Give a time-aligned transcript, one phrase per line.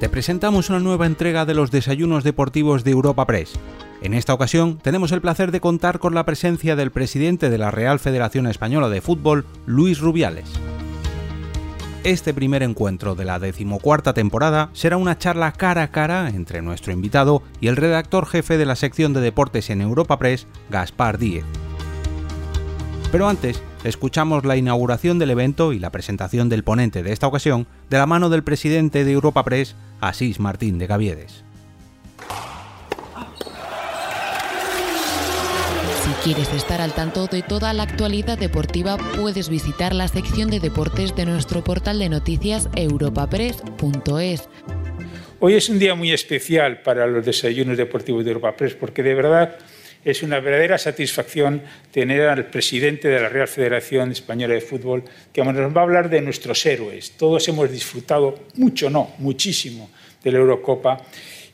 [0.00, 3.54] te presentamos una nueva entrega de los desayunos deportivos de Europa Press.
[4.00, 7.72] En esta ocasión tenemos el placer de contar con la presencia del presidente de la
[7.72, 10.48] Real Federación Española de Fútbol, Luis Rubiales.
[12.04, 16.92] Este primer encuentro de la decimocuarta temporada será una charla cara a cara entre nuestro
[16.92, 21.44] invitado y el redactor jefe de la sección de deportes en Europa Press, Gaspar Díez.
[23.10, 27.66] Pero antes, escuchamos la inauguración del evento y la presentación del ponente de esta ocasión
[27.90, 31.44] de la mano del presidente de Europa Press, Asís Martín de Gaviedes.
[36.04, 40.60] Si quieres estar al tanto de toda la actualidad deportiva, puedes visitar la sección de
[40.60, 44.48] deportes de nuestro portal de noticias europapress.es.
[45.40, 49.14] Hoy es un día muy especial para los desayunos deportivos de Europa Press porque de
[49.14, 49.56] verdad
[50.10, 55.44] es una verdadera satisfacción tener al presidente de la Real Federación Española de Fútbol que
[55.44, 57.12] nos va a hablar de nuestros héroes.
[57.18, 59.90] Todos hemos disfrutado mucho, no, muchísimo
[60.24, 61.04] de la Eurocopa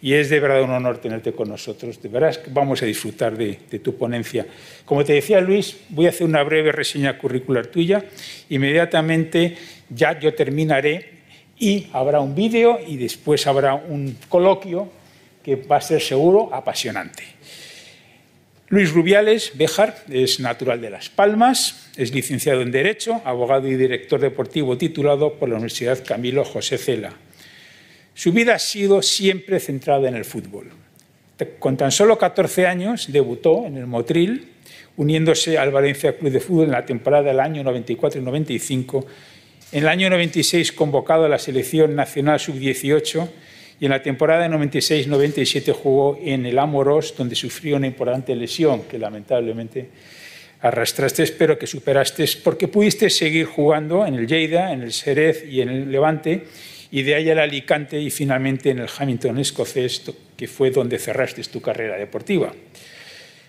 [0.00, 2.00] y es de verdad un honor tenerte con nosotros.
[2.00, 4.46] De verdad vamos a disfrutar de, de, tu ponencia.
[4.84, 8.04] Como te decía Luis, voy a hacer una breve reseña curricular tuya.
[8.50, 9.56] Inmediatamente
[9.90, 11.10] ya yo terminaré
[11.58, 14.88] y habrá un vídeo y después habrá un coloquio
[15.42, 17.24] que va a ser seguro apasionante.
[18.74, 24.20] Luis Rubiales Béjar es natural de Las Palmas, es licenciado en Derecho, abogado y director
[24.20, 27.12] deportivo titulado por la Universidad Camilo José Cela.
[28.14, 30.72] Su vida ha sido siempre centrada en el fútbol.
[31.60, 34.48] Con tan solo 14 años debutó en el Motril,
[34.96, 39.06] uniéndose al Valencia Club de Fútbol en la temporada del año 94 y 95.
[39.70, 43.28] En el año 96 convocado a la selección nacional sub-18
[43.84, 49.88] en la temporada 96-97 jugó en el Amoros, donde sufrió una importante lesión que lamentablemente
[50.60, 55.60] arrastraste, pero que superaste, porque pudiste seguir jugando en el Lleida, en el Serez y
[55.60, 56.44] en el Levante,
[56.90, 60.02] y de ahí al Alicante y finalmente en el Hamilton escocés,
[60.36, 62.54] que fue donde cerraste tu carrera deportiva.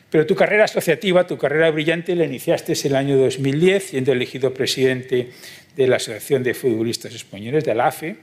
[0.10, 4.54] Pero tu carrera asociativa, tu carrera brillante, la iniciaste en el año 2010, siendo elegido
[4.54, 5.30] presidente
[5.76, 8.16] de la Asociación de Futbolistas Españoles, de la AFE,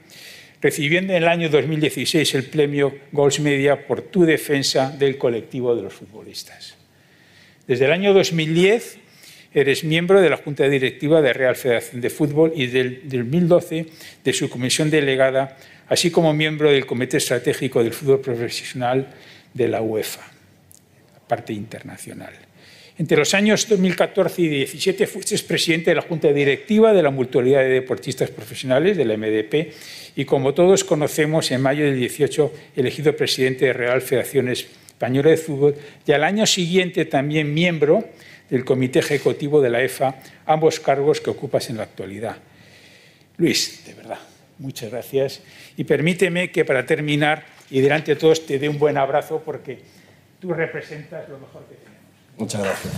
[0.63, 5.81] recibiendo en el año 2016 el premio Goals Media por tu defensa del colectivo de
[5.81, 6.75] los futbolistas.
[7.67, 8.97] Desde el año 2010
[9.53, 13.87] eres miembro de la Junta Directiva de Real Federación de Fútbol y del 2012
[14.23, 15.57] de su comisión delegada,
[15.89, 19.13] así como miembro del Comité Estratégico del Fútbol Profesional
[19.53, 20.25] de la UEFA,
[21.13, 22.33] la parte internacional.
[22.95, 27.61] Entre los años 2014 y 2017 fuiste presidente de la Junta Directiva de la Mutualidad
[27.61, 29.73] de Deportistas Profesionales, de la MDP,
[30.15, 35.37] y como todos conocemos, en mayo del 18 elegido presidente de Real Federación Española de
[35.37, 38.05] Fútbol y al año siguiente también miembro
[38.51, 40.15] del Comité Ejecutivo de la EFA,
[40.45, 42.37] ambos cargos que ocupas en la actualidad.
[43.37, 44.19] Luis, de verdad,
[44.59, 45.41] muchas gracias.
[45.77, 49.79] Y permíteme que para terminar y delante de todos te dé un buen abrazo porque
[50.39, 51.82] tú representas lo mejor que.
[52.37, 52.93] Muchas gracias.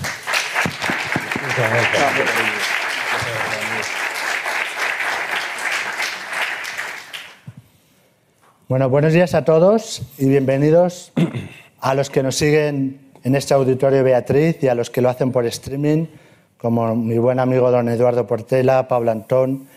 [1.42, 2.76] Muchas gracias.
[8.68, 11.12] Bueno, buenos días a todos y bienvenidos
[11.80, 15.32] a los que nos siguen en este auditorio Beatriz y a los que lo hacen
[15.32, 16.08] por streaming,
[16.58, 19.68] como mi buen amigo don Eduardo Portela, Pablo Antón.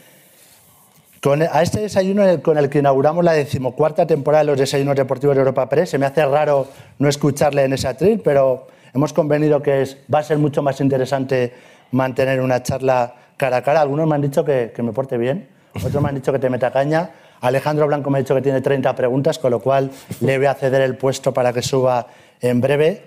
[1.21, 5.35] Con, a este desayuno con el que inauguramos la decimocuarta temporada de los desayunos deportivos
[5.35, 6.69] de Europa Press, se me hace raro
[6.99, 8.69] no escucharle en ese atril, pero
[8.99, 11.53] hemos convenido que va a ser mucho más interesante
[11.93, 13.81] mantener una charla cara a cara.
[13.81, 16.51] Algunos me han dicho que, que me porte bien, otros me han dicho que te
[16.51, 17.11] meta caña.
[17.41, 20.55] Alejandro Blanco me ha dicho que tiene 30 preguntas, con lo cual le voy a
[20.55, 22.09] ceder el puesto para que suba
[22.41, 23.05] en breve.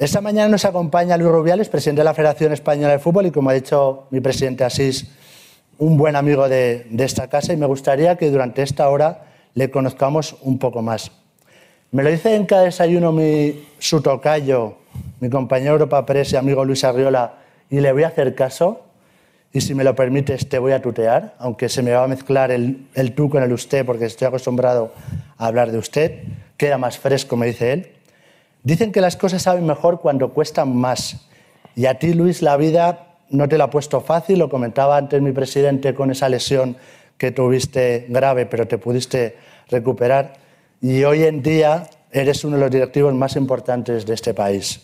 [0.00, 3.50] Esta mañana nos acompaña Luis Rubiales, presidente de la Federación Española de Fútbol y, como
[3.50, 5.06] ha dicho mi presidente Asís,
[5.78, 9.70] un buen amigo de, de esta casa y me gustaría que durante esta hora le
[9.70, 11.12] conozcamos un poco más.
[11.94, 14.78] Me lo dice en cada desayuno mi, su tocayo,
[15.20, 17.34] mi compañero Europa Press y amigo Luis Arriola,
[17.70, 18.82] y le voy a hacer caso.
[19.52, 22.50] Y si me lo permites, te voy a tutear, aunque se me va a mezclar
[22.50, 24.92] el, el tú con el usted, porque estoy acostumbrado
[25.38, 26.24] a hablar de usted.
[26.56, 27.92] Queda más fresco, me dice él.
[28.64, 31.28] Dicen que las cosas saben mejor cuando cuestan más.
[31.76, 34.40] Y a ti, Luis, la vida no te la ha puesto fácil.
[34.40, 36.76] Lo comentaba antes mi presidente con esa lesión
[37.18, 39.36] que tuviste grave, pero te pudiste
[39.68, 40.42] recuperar.
[40.86, 44.82] Y hoy en día eres uno de los directivos más importantes de este país.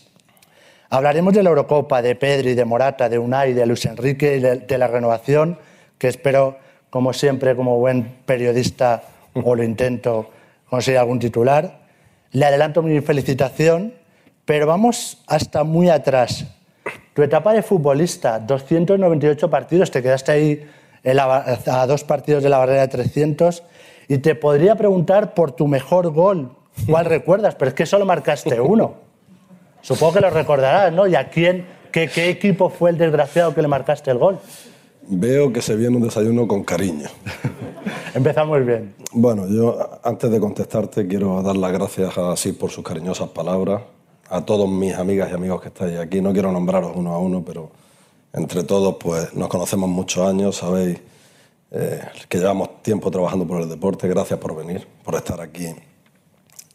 [0.89, 4.77] Hablaremos de la Eurocopa, de Pedri, de Morata, de Unai, de Luis Enrique y de,
[4.79, 5.59] la renovación,
[5.99, 6.57] que espero,
[6.89, 9.03] como siempre, como buen periodista,
[9.35, 10.31] o lo intento,
[10.67, 11.81] conseguir algún titular.
[12.31, 13.93] Le adelanto mi felicitación,
[14.43, 16.47] pero vamos hasta muy atrás.
[17.13, 20.67] Tu etapa de futbolista, 298 partidos, te quedaste ahí
[21.05, 23.61] a dos partidos de la barrera de 300
[24.11, 26.51] Y te podría preguntar por tu mejor gol.
[26.85, 27.55] ¿Cuál recuerdas?
[27.55, 28.95] Pero es que solo marcaste uno.
[29.79, 31.07] Supongo que lo recordarás, ¿no?
[31.07, 34.37] ¿Y a quién, qué, qué equipo fue el desgraciado que le marcaste el gol?
[35.07, 37.07] Veo que se viene un desayuno con cariño.
[38.13, 38.93] Empezamos bien.
[39.13, 43.83] Bueno, yo antes de contestarte quiero dar las gracias a Asís por sus cariñosas palabras,
[44.27, 46.19] a todos mis amigas y amigos que estáis aquí.
[46.19, 47.71] No quiero nombraros uno a uno, pero
[48.33, 50.99] entre todos pues nos conocemos muchos años, sabéis
[51.71, 54.07] eh, que llevamos tiempo trabajando por el deporte.
[54.07, 55.73] Gracias por venir, por estar aquí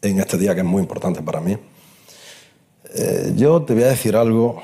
[0.01, 1.57] en este día que es muy importante para mí.
[2.95, 4.61] Eh, yo te voy a decir algo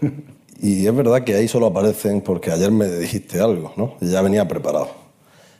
[0.60, 3.94] y es verdad que ahí solo aparecen porque ayer me dijiste algo, ¿no?
[4.00, 4.88] Y ya venía preparado.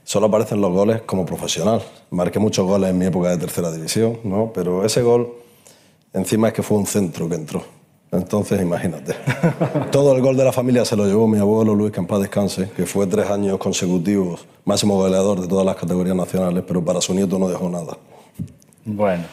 [0.05, 1.83] Solo aparecen los goles como profesional.
[2.11, 4.53] Marqué muchos goles en mi época de tercera división, ¿no?
[4.55, 5.35] Pero ese gol
[6.13, 7.78] encima es que fue un centro que entró.
[8.11, 9.15] Entonces, imagínate.
[9.93, 12.21] Todo el gol de la familia se lo llevó mi abuelo Luis, que en paz
[12.21, 17.01] descanse, que fue tres años consecutivos máximo goleador de todas las categorías nacionales, pero para
[17.01, 17.97] su nieto no dejó nada.
[18.85, 19.25] Bueno.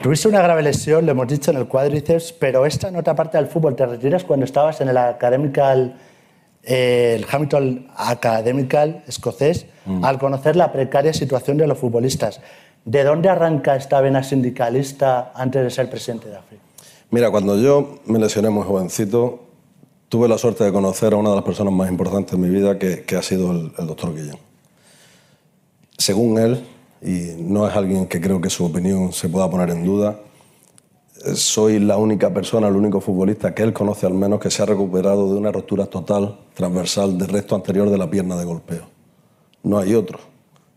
[0.00, 3.38] Tuviste una grave lesión, lo hemos dicho, en el cuádriceps, pero esta no te aparta
[3.38, 3.74] del fútbol.
[3.74, 5.96] Te retiras cuando estabas en el Academical,
[6.62, 9.66] eh, el Hamilton Academical escocés,
[10.02, 12.40] al conocer la precaria situación de los futbolistas.
[12.84, 16.58] ¿De dónde arranca esta vena sindicalista antes de ser presidente de AFRI?
[17.14, 19.38] Mira, cuando yo me lesioné muy jovencito,
[20.08, 22.76] tuve la suerte de conocer a una de las personas más importantes de mi vida,
[22.76, 24.36] que, que ha sido el, el doctor Guillén.
[25.96, 26.66] Según él,
[27.00, 30.18] y no es alguien que creo que su opinión se pueda poner en duda,
[31.24, 34.64] eh, soy la única persona, el único futbolista que él conoce al menos que se
[34.64, 38.86] ha recuperado de una rotura total, transversal, del resto anterior de la pierna de golpeo.
[39.62, 40.18] No hay otro.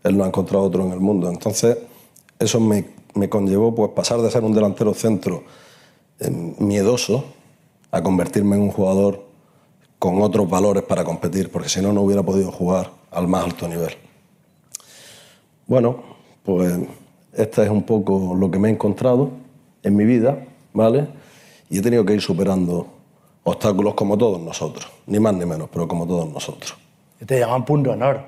[0.04, 1.28] Él no ha encontrado otro en el mundo.
[1.28, 1.78] Entonces,
[2.38, 5.42] eso me, me conllevó pues, pasar de ser un delantero centro
[6.58, 7.24] miedoso
[7.90, 9.24] a convertirme en un jugador
[9.98, 13.66] con otros valores para competir, porque si no, no hubiera podido jugar al más alto
[13.68, 13.94] nivel.
[15.66, 16.02] Bueno,
[16.44, 16.74] pues
[17.32, 19.30] esta es un poco lo que me he encontrado
[19.82, 20.38] en mi vida,
[20.72, 21.08] ¿vale?
[21.70, 22.86] Y he tenido que ir superando
[23.44, 26.76] obstáculos como todos nosotros, ni más ni menos, pero como todos nosotros.
[27.20, 28.20] Y te llaman punto honor.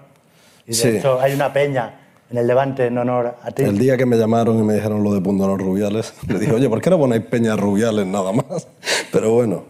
[0.67, 0.89] Y de Sí.
[0.89, 2.00] hecho hay una peña
[2.31, 3.63] en el Levante en honor a ti.
[3.63, 6.53] El día que me llamaron y me dijeron lo de Punto Honor Rubiales, le dije,
[6.53, 8.69] oye, ¿por qué no ponéis Peña Rubiales nada más?
[9.13, 9.65] Pero bueno,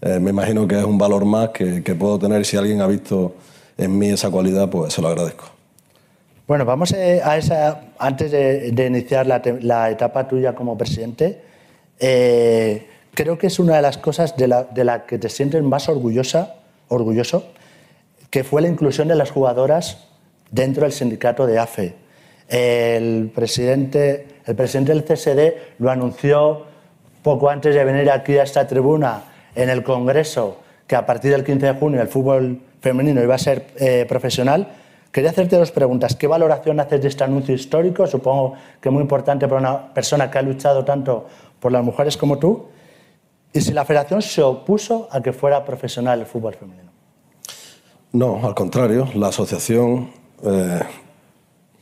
[0.00, 2.44] eh, me imagino que es un valor más que, que puedo tener.
[2.44, 3.34] Si alguien ha visto
[3.78, 5.44] en mí esa cualidad, pues se lo agradezco.
[6.48, 11.40] Bueno, vamos eh, a esa, antes de, de iniciar la, la etapa tuya como presidente,
[12.00, 15.62] eh, creo que es una de las cosas de la, de la que te sientes
[15.62, 16.56] más orgullosa,
[16.88, 17.46] orgulloso,
[18.28, 20.08] que fue la inclusión de las jugadoras
[20.52, 21.96] dentro del sindicato de AFE.
[22.48, 26.66] El presidente, el presidente del CSD lo anunció
[27.22, 31.44] poco antes de venir aquí a esta tribuna en el Congreso, que a partir del
[31.44, 34.68] 15 de junio el fútbol femenino iba a ser eh, profesional.
[35.10, 36.16] Quería hacerte dos preguntas.
[36.16, 38.06] ¿Qué valoración haces de este anuncio histórico?
[38.06, 41.26] Supongo que muy importante para una persona que ha luchado tanto
[41.60, 42.66] por las mujeres como tú.
[43.52, 46.90] Y si la federación se opuso a que fuera profesional el fútbol femenino.
[48.12, 50.10] No, al contrario, la asociación
[50.42, 50.80] eh,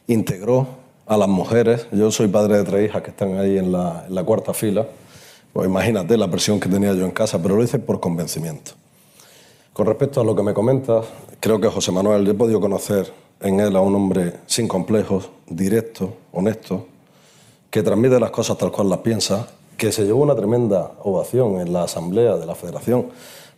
[0.07, 0.67] integró
[1.07, 1.87] a las mujeres.
[1.93, 4.87] Yo soy padre de tres hijas que están ahí en la, en la cuarta fila.
[5.53, 8.73] Pues imagínate la presión que tenía yo en casa, pero lo hice por convencimiento.
[9.73, 11.07] Con respecto a lo que me comentas,
[11.41, 15.31] creo que José Manuel, yo he podido conocer en él a un hombre sin complejos,
[15.49, 16.87] directo, honesto,
[17.71, 21.73] que transmite las cosas tal cual las piensa, que se llevó una tremenda ovación en
[21.73, 23.07] la asamblea de la federación,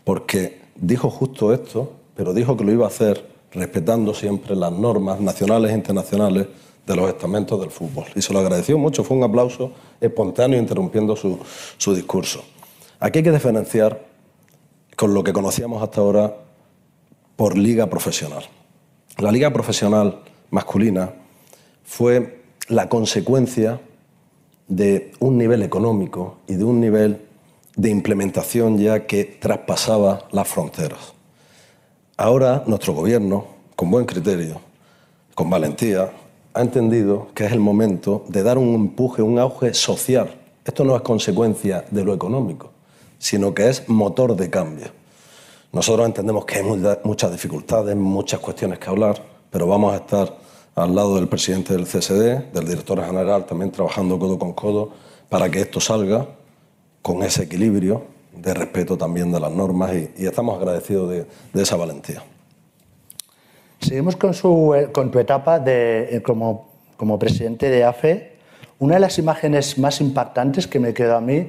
[0.04, 5.20] porque dijo justo esto, pero dijo que lo iba a hacer respetando siempre las normas
[5.20, 6.46] nacionales e internacionales
[6.86, 8.06] de los estamentos del fútbol.
[8.14, 11.38] Y se lo agradeció mucho, fue un aplauso espontáneo interrumpiendo su,
[11.76, 12.42] su discurso.
[12.98, 14.04] Aquí hay que diferenciar
[14.96, 16.36] con lo que conocíamos hasta ahora
[17.36, 18.44] por liga profesional.
[19.18, 21.12] La liga profesional masculina
[21.84, 23.80] fue la consecuencia
[24.68, 27.20] de un nivel económico y de un nivel
[27.76, 31.11] de implementación ya que traspasaba las fronteras.
[32.16, 33.44] Ahora nuestro gobierno,
[33.76, 34.60] con buen criterio,
[35.34, 36.12] con valentía,
[36.54, 40.30] ha entendido que es el momento de dar un empuje, un auge social.
[40.64, 42.70] Esto no es consecuencia de lo económico,
[43.18, 44.86] sino que es motor de cambio.
[45.72, 50.36] Nosotros entendemos que hay mucha- muchas dificultades, muchas cuestiones que hablar, pero vamos a estar
[50.74, 54.90] al lado del presidente del CSD, del director general, también trabajando codo con codo
[55.30, 56.26] para que esto salga
[57.00, 61.76] con ese equilibrio de respeto también de las normas y, y estamos agradecidos de, esa
[61.76, 62.22] valentía.
[63.80, 68.32] Seguimos con, su, eh, con tu etapa de, eh, como, como presidente de AFE.
[68.78, 71.48] Una de las imágenes más impactantes que me quedó a mí,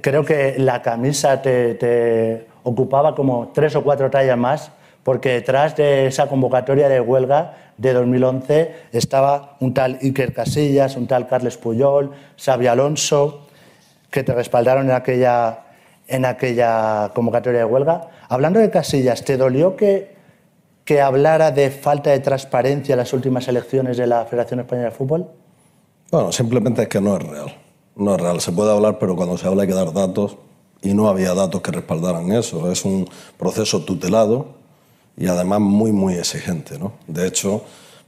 [0.00, 4.72] creo que la camisa te, te ocupaba como tres o cuatro tallas más
[5.08, 11.06] porque detrás de esa convocatoria de huelga de 2011 estaba un tal Iker Casillas, un
[11.06, 13.46] tal Carles Puyol, Xavi Alonso,
[14.10, 15.60] que te respaldaron en aquella,
[16.08, 18.08] en aquella convocatoria de huelga.
[18.28, 20.16] Hablando de Casillas, ¿te dolió que,
[20.84, 24.94] que hablara de falta de transparencia en las últimas elecciones de la Federación Española de
[24.94, 25.28] Fútbol?
[26.10, 27.54] Bueno, simplemente es que no es real.
[27.94, 28.40] No es real.
[28.40, 30.38] Se puede hablar, pero cuando se habla hay que dar datos
[30.80, 32.72] y no había datos que respaldaran eso.
[32.72, 34.46] Es un proceso tutelado
[35.16, 36.78] y además muy, muy exigente.
[36.78, 36.92] ¿no?
[37.06, 37.64] De hecho,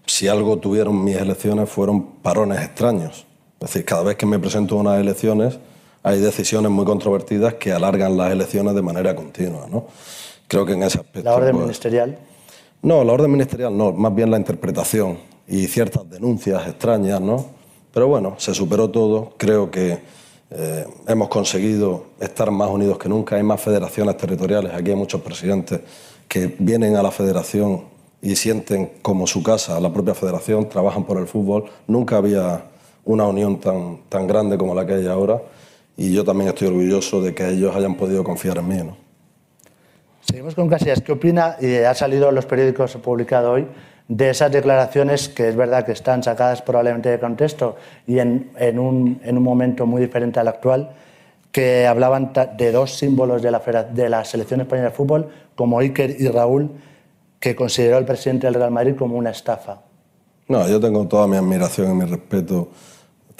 [0.07, 3.26] si algo tuvieron mis elecciones fueron parones extraños.
[3.61, 5.59] Es decir, cada vez que me presento a unas elecciones
[6.02, 9.66] hay decisiones muy controvertidas que alargan las elecciones de manera continua.
[9.71, 9.87] ¿no?
[10.49, 11.28] Creo que en ese aspecto...
[11.28, 12.19] ¿La orden pues, ministerial?
[12.83, 17.45] No, la orden ministerial no, más bien la interpretación y ciertas denuncias extrañas, ¿no?
[17.92, 19.35] Pero bueno, se superó todo.
[19.37, 19.99] Creo que
[20.50, 23.37] eh, hemos conseguido estar más unidos que nunca.
[23.37, 24.73] Hay más federaciones territoriales.
[24.73, 25.80] Aquí hay muchos presidentes
[26.28, 27.85] que vienen a la federación
[28.23, 31.64] y sienten como su casa la propia federación, trabajan por el fútbol.
[31.88, 32.64] Nunca había
[33.04, 35.42] una unión tan, tan grande como la que hay ahora
[35.97, 38.76] y yo también estoy orgulloso de que ellos hayan podido confiar en mí.
[38.76, 38.97] ¿no?
[40.23, 41.00] Seguimos con Casillas.
[41.00, 41.56] ¿Qué opina?
[41.61, 43.66] Y ha salido en los periódicos publicado hoy
[44.09, 48.78] de esas declaraciones que es verdad que están sacadas probablemente de contexto y en, en,
[48.78, 50.90] un, en un momento muy diferente al actual
[51.52, 53.61] que hablaban de dos símbolos de la,
[53.92, 56.70] de la selección española de fútbol, como Iker y Raúl,
[57.40, 59.80] que consideró el presidente del Real Madrid como una estafa.
[60.49, 62.68] No, yo tengo toda mi admiración y mi respeto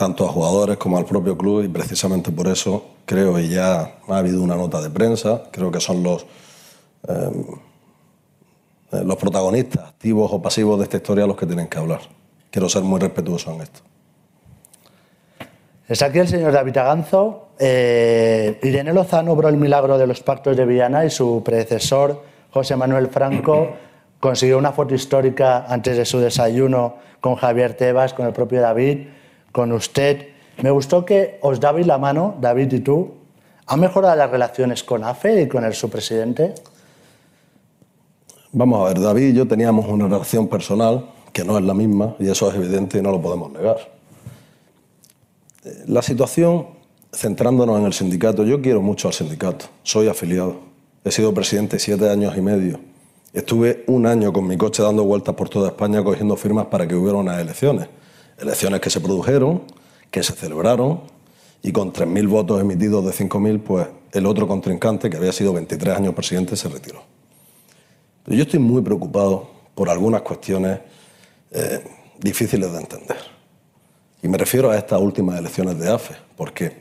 [0.01, 4.17] tanto a jugadores como al propio club y precisamente por eso creo y ya ha
[4.17, 6.25] habido una nota de prensa, creo que son los,
[7.07, 7.31] eh,
[8.93, 12.01] los protagonistas activos o pasivos de esta historia los que tienen que hablar.
[12.51, 13.81] Quiero ser muy respetuoso en esto.
[15.87, 17.49] Es aquí el señor David Aganzo.
[17.59, 22.75] Eh, Irene Lozano obró el milagro de los pactos de Viana y su predecesor, José
[22.75, 23.75] Manuel Franco,
[24.19, 29.20] consiguió una foto histórica antes de su desayuno con Javier Tebas, con el propio David,
[29.53, 30.29] con usted.
[30.63, 33.15] Me gustó que os dabais la mano, David y tú.
[33.67, 36.55] ¿Han mejorado las relaciones con AFE y con el su presidente?
[38.53, 42.17] Vamos a ver, David y yo teníamos una relación personal que no es la misma
[42.19, 43.77] y eso es evidente y no lo podemos negar.
[45.87, 46.67] La situación,
[47.13, 50.57] centrándonos en el sindicato, yo quiero mucho al sindicato, soy afiliado,
[51.05, 52.81] he sido presidente siete años y medio.
[53.33, 56.97] Estuve un año con mi coche dando vueltas por toda España cogiendo firmas para que
[56.97, 57.89] hubiera unas elecciones.
[58.41, 59.63] Elecciones que se produjeron,
[60.11, 61.03] que se celebraron
[61.63, 65.97] y con 3.000 votos emitidos de 5.000, pues el otro contrincante, que había sido 23
[65.97, 67.03] años presidente, se retiró.
[68.27, 70.81] Yo estoy muy preocupado por algunas cuestiones
[71.51, 71.85] eh,
[72.19, 73.17] difíciles de entender.
[74.23, 76.77] Y me refiero a estas últimas elecciones de AFE, porque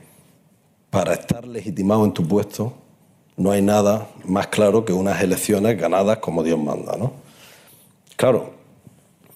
[0.89, 2.73] para estar legitimado en tu puesto
[3.37, 6.97] no hay nada más claro que unas elecciones ganadas como Dios manda.
[6.97, 7.13] ¿no?
[8.17, 8.51] Claro,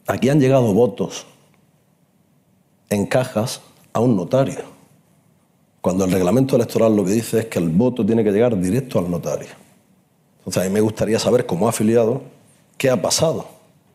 [0.07, 1.25] aquí han llegado votos
[2.93, 4.61] en cajas a un notario,
[5.81, 8.99] cuando el reglamento electoral lo que dice es que el voto tiene que llegar directo
[8.99, 9.49] al notario.
[10.39, 12.21] Entonces a mí me gustaría saber como afiliado
[12.77, 13.45] qué ha pasado,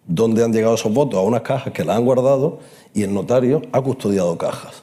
[0.06, 2.58] dónde han llegado esos votos, a unas cajas que las han guardado
[2.94, 4.82] y el notario ha custodiado cajas.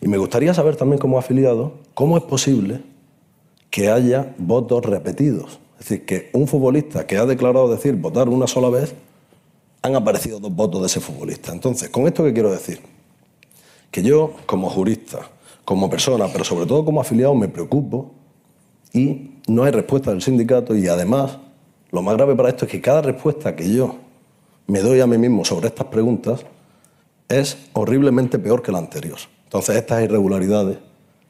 [0.00, 2.80] Y me gustaría saber también como afiliado cómo es posible
[3.70, 5.60] que haya votos repetidos.
[5.78, 8.94] Es decir, que un futbolista que ha declarado decir votar una sola vez,
[9.82, 11.52] han aparecido dos votos de ese futbolista.
[11.52, 12.80] Entonces, ¿con esto qué quiero decir?
[13.92, 15.20] Que yo, como jurista,
[15.64, 18.10] como persona, pero sobre todo como afiliado, me preocupo
[18.92, 21.38] y no hay respuesta del sindicato y además,
[21.92, 23.94] lo más grave para esto es que cada respuesta que yo
[24.66, 26.44] me doy a mí mismo sobre estas preguntas
[27.28, 29.18] es horriblemente peor que la anterior.
[29.44, 30.78] Entonces, estas irregularidades,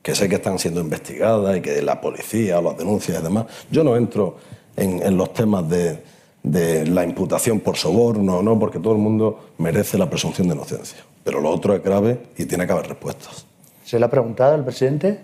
[0.03, 3.85] que sé que están siendo investigadas y que la policía, las denuncias y demás, yo
[3.85, 4.37] no entro
[4.77, 6.03] en, los temas de,
[6.43, 8.59] la imputación por soborno, ¿no?
[8.59, 10.99] porque todo el mundo merece la presunción de inocencia.
[11.23, 13.47] Pero lo otro es grave y tiene que haber respuestas.
[13.85, 15.21] ¿Se le ha preguntado al presidente?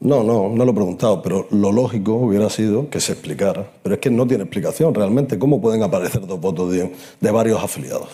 [0.00, 3.70] No, no, no lo he preguntado, pero lo lógico hubiera sido que se explicara.
[3.82, 5.38] Pero es que no tiene explicación realmente.
[5.38, 8.08] ¿Cómo pueden aparecer dos votos de, de varios afiliados?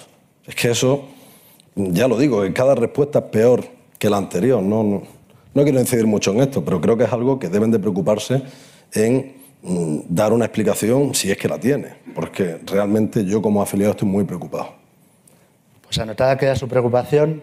[0.45, 1.04] Es que eso
[1.76, 3.64] ya lo digo, que cada respuesta es peor
[3.99, 4.62] que la anterior.
[4.62, 7.78] No, no, quiero incidir mucho en esto, pero creo que es algo que deben de
[7.78, 8.42] preocuparse
[8.92, 9.36] en
[10.08, 14.25] dar una explicación si es que la tiene, porque realmente yo como afiliado estoy muy
[14.25, 14.75] preocupado.
[15.82, 17.42] Pues anotada queda su preocupación.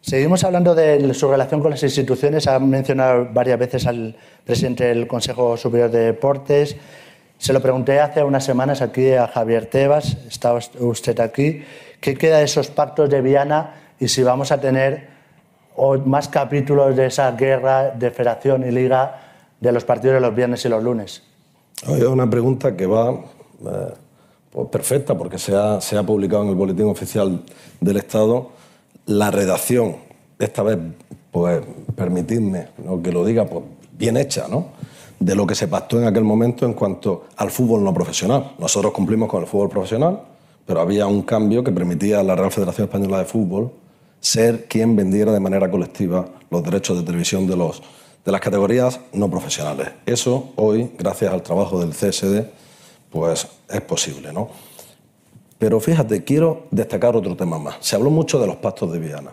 [0.00, 2.46] Seguimos hablando de su relación con las instituciones.
[2.46, 6.76] Ha mencionado varias veces al presidente del Consejo Superior de Deportes.
[7.38, 11.62] Se lo pregunté hace unas semanas aquí a Javier Tebas, está usted aquí,
[12.02, 15.06] ¿Qué queda de esos pactos de Viana y si vamos a tener
[16.04, 19.20] más capítulos de esa guerra de federación y liga
[19.60, 21.22] de los partidos de los viernes y los lunes?
[21.88, 23.94] Es una pregunta que va eh,
[24.50, 27.42] pues perfecta, porque se ha, se ha publicado en el Boletín Oficial
[27.80, 28.50] del Estado
[29.06, 29.96] la redacción,
[30.38, 30.78] esta vez,
[31.30, 31.62] pues
[31.96, 32.68] permitidme
[33.02, 33.64] que lo diga, pues
[33.96, 34.66] bien hecha, ¿no?
[35.24, 38.52] de lo que se pactó en aquel momento en cuanto al fútbol no profesional.
[38.58, 40.20] Nosotros cumplimos con el fútbol profesional,
[40.66, 43.70] pero había un cambio que permitía a la Real Federación Española de Fútbol
[44.20, 47.82] ser quien vendiera de manera colectiva los derechos de televisión de, los,
[48.24, 49.90] de las categorías no profesionales.
[50.06, 52.46] Eso hoy, gracias al trabajo del CSD,
[53.10, 54.32] pues es posible.
[54.32, 54.48] ¿no?
[55.58, 57.76] Pero fíjate, quiero destacar otro tema más.
[57.80, 59.32] Se habló mucho de los pactos de Viana,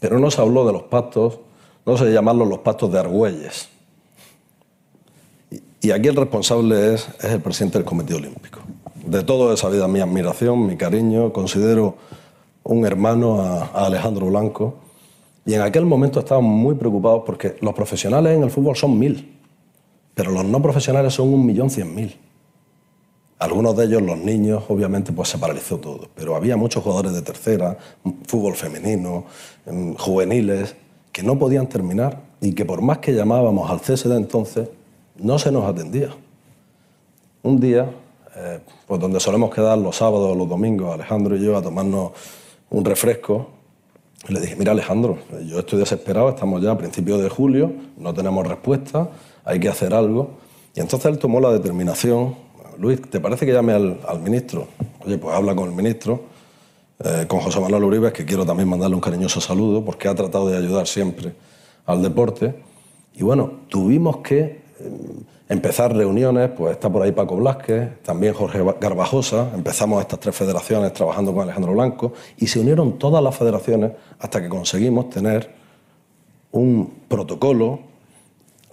[0.00, 1.40] pero no se habló de los pactos,
[1.84, 3.68] no se llamarlos los pactos de Argüelles
[5.86, 8.58] y aquí el responsable es, es el presidente del Comité Olímpico.
[9.04, 11.94] De todo esa vida mi admiración, mi cariño, considero
[12.64, 14.74] un hermano a, Alejandro Blanco.
[15.46, 19.38] Y en aquel momento estábamos muy preocupados porque los profesionales en el fútbol son mil,
[20.12, 22.18] pero los no profesionales son un millón cien mil.
[23.38, 26.08] Algunos de ellos, los niños, obviamente, pues se paralizó todo.
[26.14, 27.76] Pero había muchos jugadores de tercera,
[28.26, 29.24] fútbol femenino,
[29.98, 30.74] juveniles,
[31.12, 34.68] que no podían terminar y que por más que llamábamos al CSD entonces,
[35.18, 36.08] no se nos atendía.
[37.42, 37.90] Un día,
[38.36, 42.12] eh, pues donde solemos quedar los sábados o los domingos, Alejandro y yo, a tomarnos
[42.70, 43.55] un refresco,
[44.28, 48.46] le dije, mira Alejandro, yo estoy desesperado, estamos ya a principios de julio, no tenemos
[48.46, 49.08] respuesta,
[49.44, 50.30] hay que hacer algo.
[50.74, 52.34] Y entonces él tomó la determinación,
[52.78, 54.66] Luis, ¿te parece que llame al, ministro?
[55.04, 56.24] Oye, pues habla con el ministro,
[56.98, 60.48] eh, con José Manuel Uribe, que quiero también mandarle un cariñoso saludo, porque ha tratado
[60.48, 61.32] de ayudar siempre
[61.86, 62.54] al deporte.
[63.14, 64.65] Y bueno, tuvimos que
[65.48, 70.92] empezar reuniones, pues está por ahí Paco Blasquez, también Jorge Garbajosa, empezamos estas tres federaciones
[70.92, 75.50] trabajando con Alejandro Blanco y se unieron todas las federaciones hasta que conseguimos tener
[76.52, 77.80] un protocolo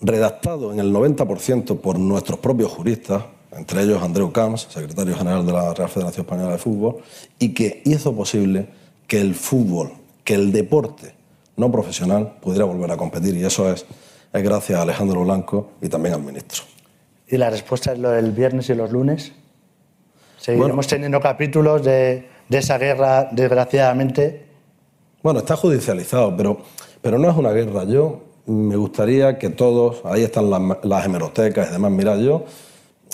[0.01, 5.53] redactado en el 90% por nuestros propios juristas, entre ellos Andreu Camps, secretario general de
[5.53, 6.97] la Real Federación Española de Fútbol,
[7.39, 8.67] y que hizo posible
[9.07, 11.13] que el fútbol, que el deporte
[11.55, 13.35] no profesional pudiera volver a competir.
[13.35, 13.85] Y eso es
[14.33, 16.63] es gracias a Alejandro Blanco y también al ministro.
[17.27, 19.31] ¿Y la respuesta es lo del viernes y los lunes?
[20.37, 24.45] ¿Seguiremos teniendo capítulos de, esa guerra, desgraciadamente?
[25.21, 26.57] Bueno, está judicializado, pero,
[27.01, 27.85] pero no es una guerra.
[27.85, 32.43] Yo me gustaría que todos, ahí están las, hemerotecas y demás, mira, yo,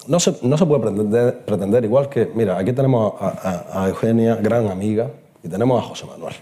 [0.08, 4.36] no se, no se puede pretender, pretender, igual que, mira, aquí tenemos a, a, Eugenia,
[4.36, 5.12] gran amiga,
[5.44, 6.34] y tenemos a José Manuel.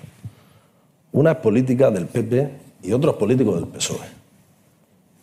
[1.12, 2.52] Una es política del PP
[2.84, 4.17] y otro es político del PSOE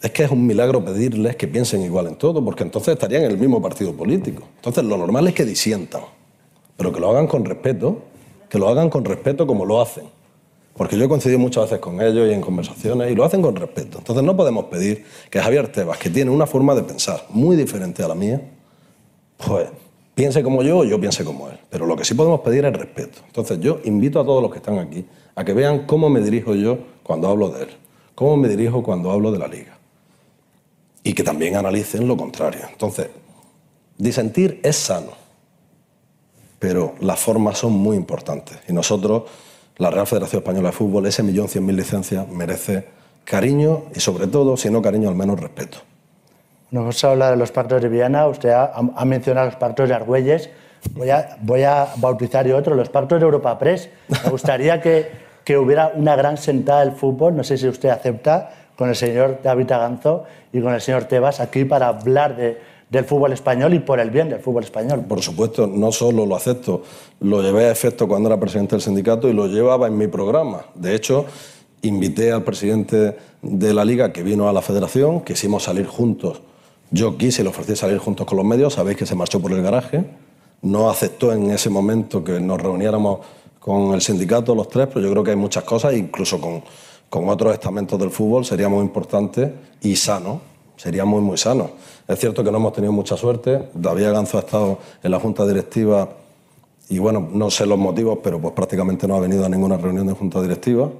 [0.04, 3.30] es que es un milagro pedirles que piensen igual en todo, porque entonces estarían en
[3.30, 4.42] el mismo partido político.
[4.56, 6.02] Entonces lo normal es que disientan,
[6.76, 8.02] pero que lo hagan con respeto,
[8.50, 10.04] que lo hagan con respeto como lo hacen.
[10.76, 13.56] Porque yo he coincidido muchas veces con ellos y en conversaciones y lo hacen con
[13.56, 13.96] respeto.
[13.96, 18.02] Entonces no podemos pedir que Javier Tebas, que tiene una forma de pensar muy diferente
[18.02, 18.42] a la mía,
[19.38, 19.68] pues
[20.14, 21.58] piense como yo o yo piense como él.
[21.70, 23.20] Pero lo que sí podemos pedir es respeto.
[23.26, 26.54] Entonces yo invito a todos los que están aquí a que vean cómo me dirijo
[26.54, 27.70] yo cuando hablo de él,
[28.14, 29.78] cómo me dirijo cuando hablo de la liga
[31.04, 32.62] y que también analicen lo contrario.
[32.68, 33.08] Entonces,
[33.98, 35.12] disentir es sano,
[36.58, 38.58] pero las formas son muy importantes.
[38.66, 39.24] Y nosotros,
[39.76, 42.88] la Real Federación Española de Fútbol, ese millón cien mil licencias merece
[43.24, 45.78] cariño y sobre todo, si no cariño, al menos respeto.
[46.70, 50.50] Nos habla de los pactos de Viana, usted ha, mencionado los pactos de Argüelles,
[50.92, 53.90] voy a, voy a bautizar yo otro, los pactos de Europa Press.
[54.08, 55.10] Me gustaría que,
[55.44, 59.40] que hubiera una gran sentada del fútbol, no sé si usted acepta, con el señor
[59.42, 62.58] David Aganzo y con el señor Tebas aquí para hablar de,
[62.90, 65.04] del fútbol español y por el bien del fútbol español.
[65.08, 66.82] Por supuesto, no solo lo acepto,
[67.20, 70.66] lo llevé a efecto cuando era presidente del sindicato y lo llevaba en mi programa.
[70.74, 71.26] De hecho,
[71.82, 76.40] invité al presidente de la liga que vino a la federación, quisimos salir juntos.
[76.90, 79.52] Yo quise y le ofrecí salir juntos con los medios, sabéis que se marchó por
[79.52, 80.04] el garaje,
[80.62, 83.20] no aceptó en ese momento que nos reuniéramos
[83.58, 86.62] con el sindicato los tres, pero yo creo que hay muchas cosas, incluso con
[87.14, 90.40] con otros estamentos del fútbol sería muy importante y sano,
[90.74, 91.70] sería muy, muy sano.
[92.08, 95.46] Es cierto que no hemos tenido mucha suerte, David Ganzo ha estado en la junta
[95.46, 96.08] directiva
[96.88, 100.08] y bueno, no sé los motivos, pero pues prácticamente no ha venido a ninguna reunión
[100.08, 100.90] de junta directiva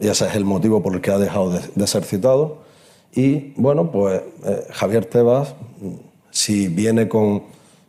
[0.00, 2.56] y ese es el motivo por el que ha dejado de, ser citado.
[3.14, 5.54] Y bueno, pues eh, Javier Tebas,
[6.32, 7.44] si viene con,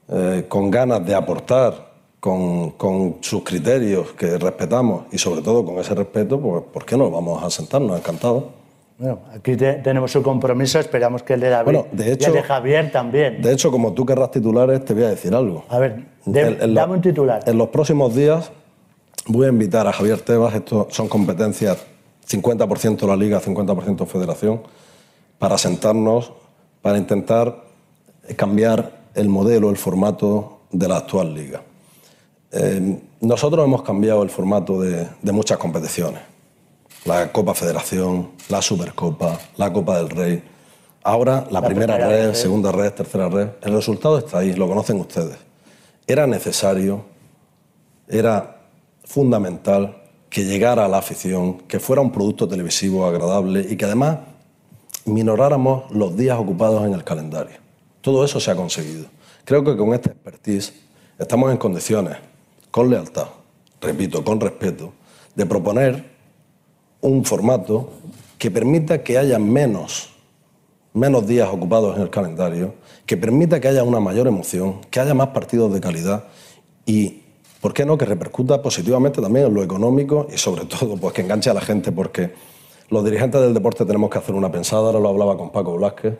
[0.07, 1.92] eh, con ganas de aportar
[2.23, 7.11] con, sus criterios que respetamos y sobre todo con ese respeto, pues ¿por qué no
[7.11, 7.99] vamos a sentarnos?
[7.99, 8.51] Encantado.
[8.97, 12.43] Bueno, aquí tenemos su compromiso, esperamos que el de David de hecho, y el de
[12.43, 13.41] Javier también.
[13.41, 15.65] De hecho, como tú querrás titulares, te voy a decir algo.
[15.67, 17.41] A ver, dame un titular.
[17.45, 18.51] En los próximos días
[19.27, 21.85] voy a invitar a Javier Tebas, esto son competencias
[22.29, 24.61] 50% la Liga, 50% Federación,
[25.39, 26.31] para sentarnos,
[26.81, 27.65] para intentar
[28.37, 31.63] cambiar el modelo, el formato de la actual liga.
[32.53, 36.21] Eh, nosotros hemos cambiado el formato de, de muchas competiciones.
[37.05, 40.43] La Copa Federación, la Supercopa, la Copa del Rey.
[41.03, 42.33] Ahora la, La primera, primera red, red.
[42.35, 43.49] segunda red, tercera red.
[43.61, 45.37] El resultado está ahí, lo conocen ustedes.
[46.07, 47.03] Era necesario,
[48.07, 48.61] era
[49.03, 54.19] fundamental que llegara a la afición, que fuera un producto televisivo agradable y que además
[55.05, 57.57] minoráramos los días ocupados en el calendario.
[58.01, 59.05] Todo eso se ha conseguido.
[59.43, 60.73] Creo que con esta expertise
[61.19, 62.17] estamos en condiciones,
[62.73, 63.27] con lealtad,
[63.79, 64.93] repito, con respeto,
[65.35, 66.09] de proponer
[67.01, 67.91] un formato
[68.39, 70.09] que permita que haya menos,
[70.91, 72.73] menos días ocupados en el calendario,
[73.05, 76.23] que permita que haya una mayor emoción, que haya más partidos de calidad
[76.83, 77.21] y,
[77.61, 81.21] ¿por qué no?, que repercuta positivamente también en lo económico y sobre todo pues, que
[81.21, 82.31] enganche a la gente porque
[82.89, 84.87] los dirigentes del deporte tenemos que hacer una pensada.
[84.87, 86.15] Ahora lo hablaba con Paco Blasquez,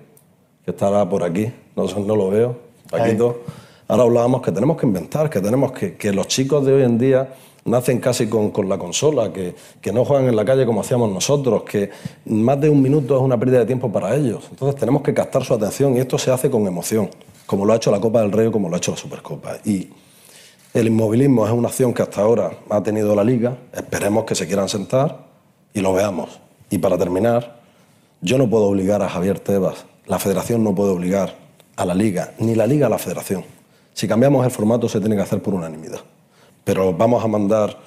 [0.64, 2.60] que estará por aquí, no, lo veo,
[2.92, 3.42] Paquito.
[3.88, 6.98] Ahora hablábamos que tenemos que inventar, que tenemos que, que los chicos de hoy en
[6.98, 7.34] día
[7.66, 11.12] nacen casi con, con la consola, que, que no juegan en la calle como hacíamos
[11.12, 11.90] nosotros, que
[12.26, 14.48] más de un minuto es una pérdida de tiempo para ellos.
[14.50, 17.10] Entonces tenemos que captar su atención y esto se hace con emoción,
[17.46, 19.58] como lo ha hecho la Copa del Rey o como lo ha hecho la Supercopa.
[19.66, 19.90] Y
[20.74, 24.48] el inmovilismo es una acción que hasta ahora ha tenido la Liga, esperemos que se
[24.48, 25.28] quieran sentar
[25.74, 26.40] y lo veamos.
[26.70, 27.62] Y para terminar,
[28.22, 31.36] yo no puedo obligar a Javier Tebas, la Federación no puede obligar
[31.76, 33.46] a la Liga, ni la Liga a la Federación.
[33.94, 36.00] Si cambiamos el formato se tiene que hacer por unanimidad.
[36.64, 37.78] Pero vamos a mandar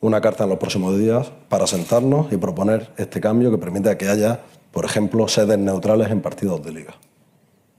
[0.00, 4.08] una carta en los próximos días para sentarnos y proponer este cambio que permita que
[4.08, 4.40] haya,
[4.72, 6.94] por ejemplo, sedes neutrales en partidos de liga.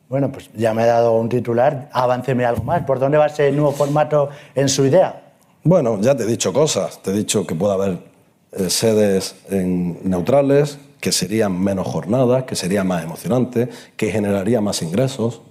[0.07, 2.83] Bueno, pues ya me he dado un titular, avanceme algo más.
[2.83, 5.33] ¿Por dónde va ese nuevo formato en su idea?
[5.63, 7.01] Bueno, ya te he dicho cosas.
[7.01, 7.97] Te he dicho que puede haber
[8.51, 14.81] eh, sedes en neutrales, que serían menos jornadas, que sería más emocionante, que generaría más
[14.81, 15.41] ingresos.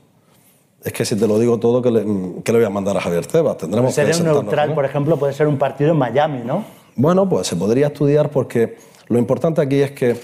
[0.84, 2.04] Es que si te lo digo todo, ¿qué le,
[2.42, 3.56] qué le voy a mandar a Javier Tebas?
[3.56, 6.64] Tendremos Ser que un neutral, con por ejemplo, puede ser un partido en Miami, ¿no?
[6.96, 8.76] Bueno, pues se podría estudiar porque
[9.08, 10.16] lo importante aquí es que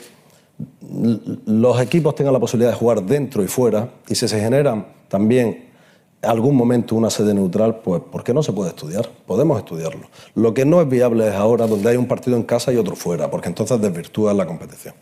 [1.47, 5.69] los equipos tengan la posibilidad de jugar dentro y fuera y si se generan también
[6.23, 9.09] algún momento una sede neutral, pues ¿por qué no se puede estudiar?
[9.27, 10.09] Podemos estudiarlo.
[10.35, 12.97] Lo que no es viable es ahora donde hay un partido en casa y otro
[12.97, 14.95] fuera, porque entonces desvirtúa la competición.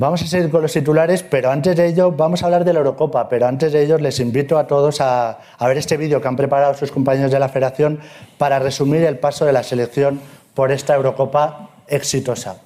[0.00, 2.78] Vamos a seguir con los titulares, pero antes de ello vamos a hablar de la
[2.78, 3.28] Eurocopa.
[3.28, 6.72] Pero antes de ello les invito a todos a, ver este vídeo que han preparado
[6.72, 8.00] sus compañeros de la Federación
[8.38, 10.18] para resumir el paso de la selección
[10.54, 12.56] por esta Eurocopa exitosa.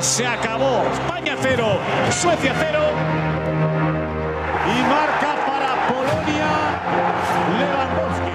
[0.00, 0.47] se acaba.
[1.58, 1.80] 0,
[2.12, 2.78] Suecia 0.
[4.64, 6.50] Y marca para Polonia
[7.58, 8.32] Lewandowski.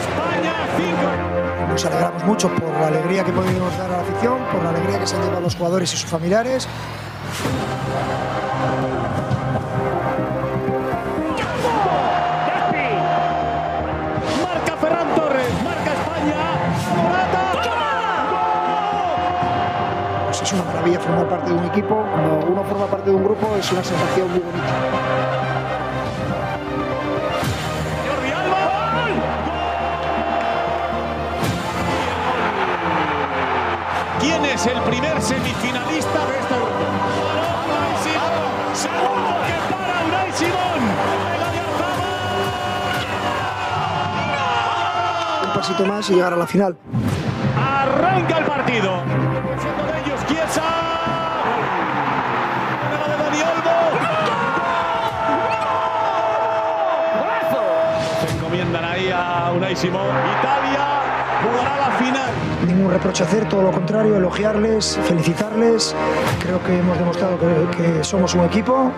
[0.00, 1.68] España 5.
[1.68, 4.98] Nos alegramos mucho por la alegría que podemos dar a la afición, por la alegría
[5.00, 6.66] que se han llevado los jugadores y sus familiares.
[14.42, 16.36] Marca Ferran Torres, marca España.
[20.26, 22.04] Pues es una maravilla formar parte de un equipo.
[22.10, 24.64] Cuando uno forma parte de un grupo es una sensación muy bonita.
[28.08, 28.58] Jordi Alba.
[28.94, 29.12] ¡Gol!
[34.20, 36.45] ¿Quién es el primer semifinalista de
[45.84, 46.74] Más y llegar a la final.
[47.54, 49.02] Arranca el partido.
[49.02, 50.20] De ellos
[58.34, 60.08] encomiendan ahí a Unai Simón.
[60.40, 61.02] Italia
[61.42, 62.30] jugará la final.
[62.66, 65.94] Ningún reproche hacer, todo lo contrario, elogiarles, felicitarles.
[66.40, 68.92] Creo que hemos demostrado que, que somos un equipo.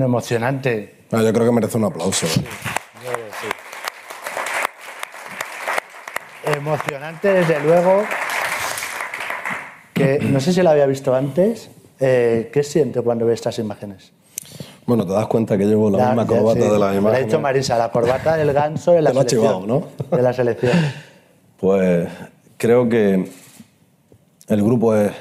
[0.00, 0.94] Bueno, emocionante.
[1.12, 2.26] Ah, yo creo que merece un aplauso.
[6.42, 8.04] Emocionante, desde luego.
[9.92, 11.68] Que no sé si lo había visto antes.
[11.98, 14.10] Eh, ¿Qué siente cuando ve estas imágenes?
[14.86, 16.68] Bueno, te das cuenta que llevo la, misma corbata sí.
[16.70, 17.02] de la imagen.
[17.02, 19.42] lo ha dicho Marisa, la corbata del ganso de la Te lo selección.
[19.42, 20.16] chivado, ¿no?
[20.16, 20.72] De la selección.
[21.60, 22.08] Pues
[22.56, 23.30] creo que
[24.48, 25.12] el grupo es,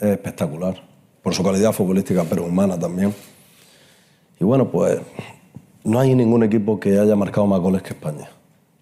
[0.00, 0.74] es espectacular.
[1.20, 3.14] por su calidad futbolística, pero humana también.
[4.38, 5.00] Y bueno, pues
[5.84, 8.28] no hay ningún equipo que haya marcado más goles que España,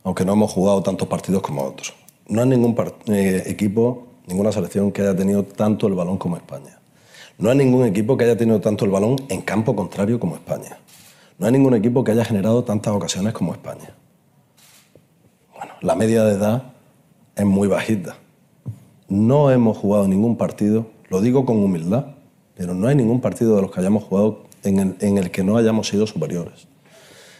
[0.02, 1.94] aunque no hemos jugado tantos partidos como otros.
[2.26, 2.74] No hay ningún
[3.06, 6.80] eh, equipo, ninguna selección que haya tenido tanto el balón como España.
[7.38, 10.78] No hay ningún equipo que haya tenido tanto el balón en campo contrario como España.
[11.38, 13.94] No hay ningún equipo que haya generado tantas ocasiones como España.
[15.54, 16.62] Bueno, la media de edad
[17.36, 18.16] es muy bajita.
[19.08, 22.06] No hemos jugado ningún partido, lo digo con humildad,
[22.56, 25.88] pero no hay ningún partido de los que hayamos jugado en el, que no hayamos
[25.88, 26.66] sido superiores.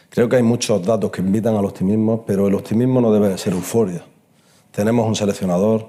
[0.09, 3.53] Creo que hay muchos datos que invitan al optimismo, pero el optimismo no debe ser
[3.53, 4.03] euforia.
[4.71, 5.87] Tenemos un seleccionador,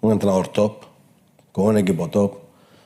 [0.00, 0.84] un entrenador top,
[1.52, 2.38] con un equipo top,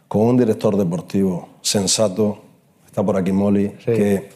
[0.09, 2.39] con un director deportivo sensato,
[2.87, 4.29] está por aquí Molly, que,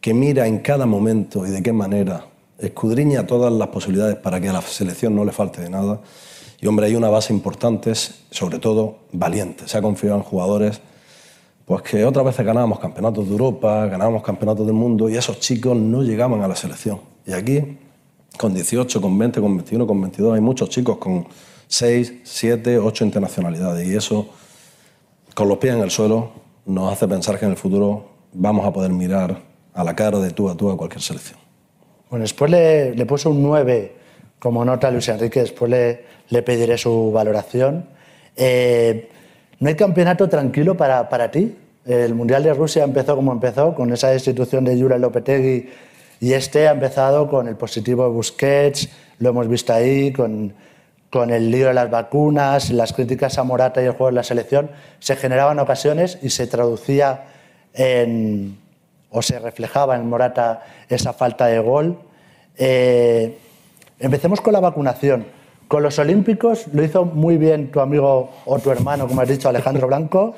[0.00, 2.24] que mira en cada momento y de qué manera
[2.58, 6.00] escudriña todas las posibilidades para que a la selección no le falte de nada.
[6.60, 9.66] Y hombre, hay una base importante, sobre todo valiente.
[9.66, 10.80] Se ha confiado en jugadores
[11.70, 15.76] pues que otras veces ganábamos campeonatos de Europa, ganábamos campeonatos del mundo y esos chicos
[15.76, 17.00] no llegaban a la selección.
[17.24, 17.78] Y aquí,
[18.36, 21.28] con 18, con 20, con 21, con 22, hay muchos chicos con
[21.68, 23.86] 6, 7, 8 internacionalidades.
[23.86, 24.30] Y eso,
[25.32, 26.32] con los pies en el suelo,
[26.66, 29.40] nos hace pensar que en el futuro vamos a poder mirar
[29.72, 31.38] a la cara de tú a tú a cualquier selección.
[32.10, 33.94] Bueno, después le, le un 9
[34.40, 37.86] como nota a Luis Enrique, después le, le pediré su valoración.
[38.34, 39.08] Eh,
[39.60, 41.54] ¿No hay campeonato tranquilo para, para ti?
[41.84, 45.68] El Mundial de Rusia empezó como empezó, con esa destitución de Jura Lopetegui,
[46.18, 50.54] y este ha empezado con el positivo de Busquets, lo hemos visto ahí, con,
[51.10, 54.22] con el lío de las vacunas, las críticas a Morata y el juego de la
[54.22, 54.70] selección.
[54.98, 57.24] Se generaban ocasiones y se traducía
[57.74, 58.58] en,
[59.10, 61.98] o se reflejaba en Morata esa falta de gol.
[62.56, 63.36] Eh,
[63.98, 65.26] empecemos con la vacunación.
[65.70, 69.48] Con los Olímpicos lo hizo muy bien tu amigo o tu hermano, como has dicho,
[69.48, 70.34] Alejandro Blanco,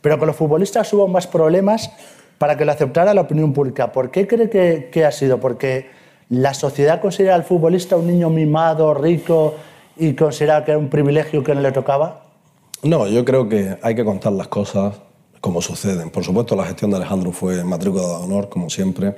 [0.00, 1.90] pero con los futbolistas hubo más problemas
[2.38, 3.90] para que lo aceptara la opinión pública.
[3.90, 5.40] ¿Por qué cree que, ha sido?
[5.40, 5.90] ¿Porque
[6.28, 9.56] la sociedad considera al futbolista un niño mimado, rico
[9.96, 12.22] y considera que era un privilegio que no le tocaba?
[12.84, 15.00] No, yo creo que hay que contar las cosas
[15.40, 16.10] como suceden.
[16.10, 19.16] Por supuesto, la gestión de Alejandro fue matrícula de honor, como siempre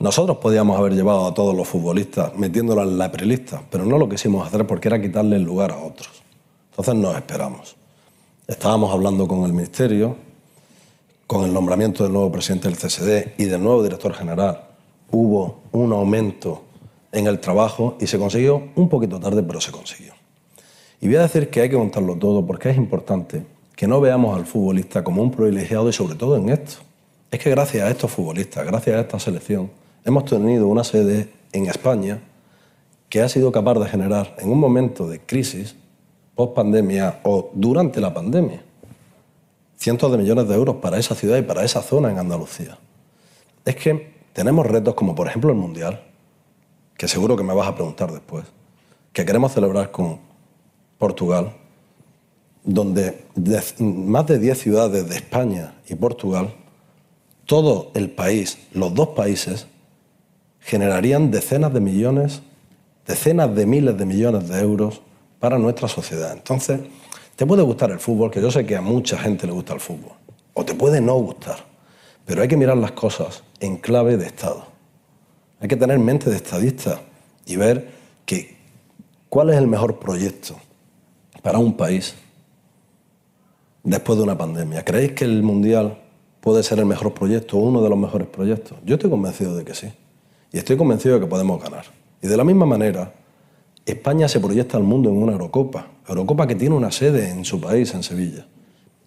[0.00, 4.08] nosotros podíamos haber llevado a todos los futbolistas metiéndolos en la prelista, pero no lo
[4.08, 6.22] quisimos hacer porque era quitarle el lugar a otros.
[6.70, 7.76] Entonces nos esperamos.
[8.46, 10.16] Estábamos hablando con el Ministerio,
[11.26, 14.68] con el nombramiento del nuevo presidente del CSD y del nuevo director general.
[15.10, 16.62] Hubo un aumento
[17.10, 20.12] en el trabajo y se consiguió un poquito tarde, pero se consiguió.
[21.00, 24.36] Y voy a decir que hay que contarlo todo porque es importante que no veamos
[24.36, 26.76] al futbolista como un privilegiado y sobre todo en esto.
[27.30, 29.70] Es que gracias a estos futbolistas, gracias a esta selección,
[30.08, 32.22] hemos tenido una sede en España
[33.10, 35.76] que ha sido capaz de generar en un momento de crisis,
[36.34, 38.62] post pandemia o durante la pandemia,
[39.76, 42.78] cientos de millones de euros para esa ciudad y para esa zona en Andalucía.
[43.66, 46.02] Es que tenemos retos como por ejemplo el Mundial,
[46.96, 48.46] que seguro que me vas a preguntar después,
[49.12, 50.20] que queremos celebrar con
[50.96, 51.52] Portugal,
[52.64, 53.26] donde
[53.78, 56.54] más de 10 ciudades de España y Portugal,
[57.44, 59.66] todo el país, los dos países,
[60.68, 62.42] generarían decenas de millones,
[63.06, 65.00] decenas de miles de millones de euros
[65.38, 66.30] para nuestra sociedad.
[66.34, 66.80] Entonces,
[67.36, 69.80] te puede gustar el fútbol, que yo sé que a mucha gente le gusta el
[69.80, 70.12] fútbol,
[70.52, 71.64] o te puede no gustar,
[72.26, 74.66] pero hay que mirar las cosas en clave de Estado.
[75.58, 77.00] Hay que tener mente de estadista
[77.46, 77.88] y ver
[78.26, 78.54] que,
[79.30, 80.54] cuál es el mejor proyecto
[81.42, 82.14] para un país
[83.84, 84.84] después de una pandemia.
[84.84, 85.98] ¿Creéis que el Mundial
[86.42, 88.76] puede ser el mejor proyecto o uno de los mejores proyectos?
[88.84, 89.90] Yo estoy convencido de que sí.
[90.52, 91.84] Y estoy convencido de que podemos ganar.
[92.22, 93.12] Y de la misma manera,
[93.84, 95.86] España se proyecta al mundo en una Eurocopa.
[96.06, 98.46] Eurocopa que tiene una sede en su país, en Sevilla.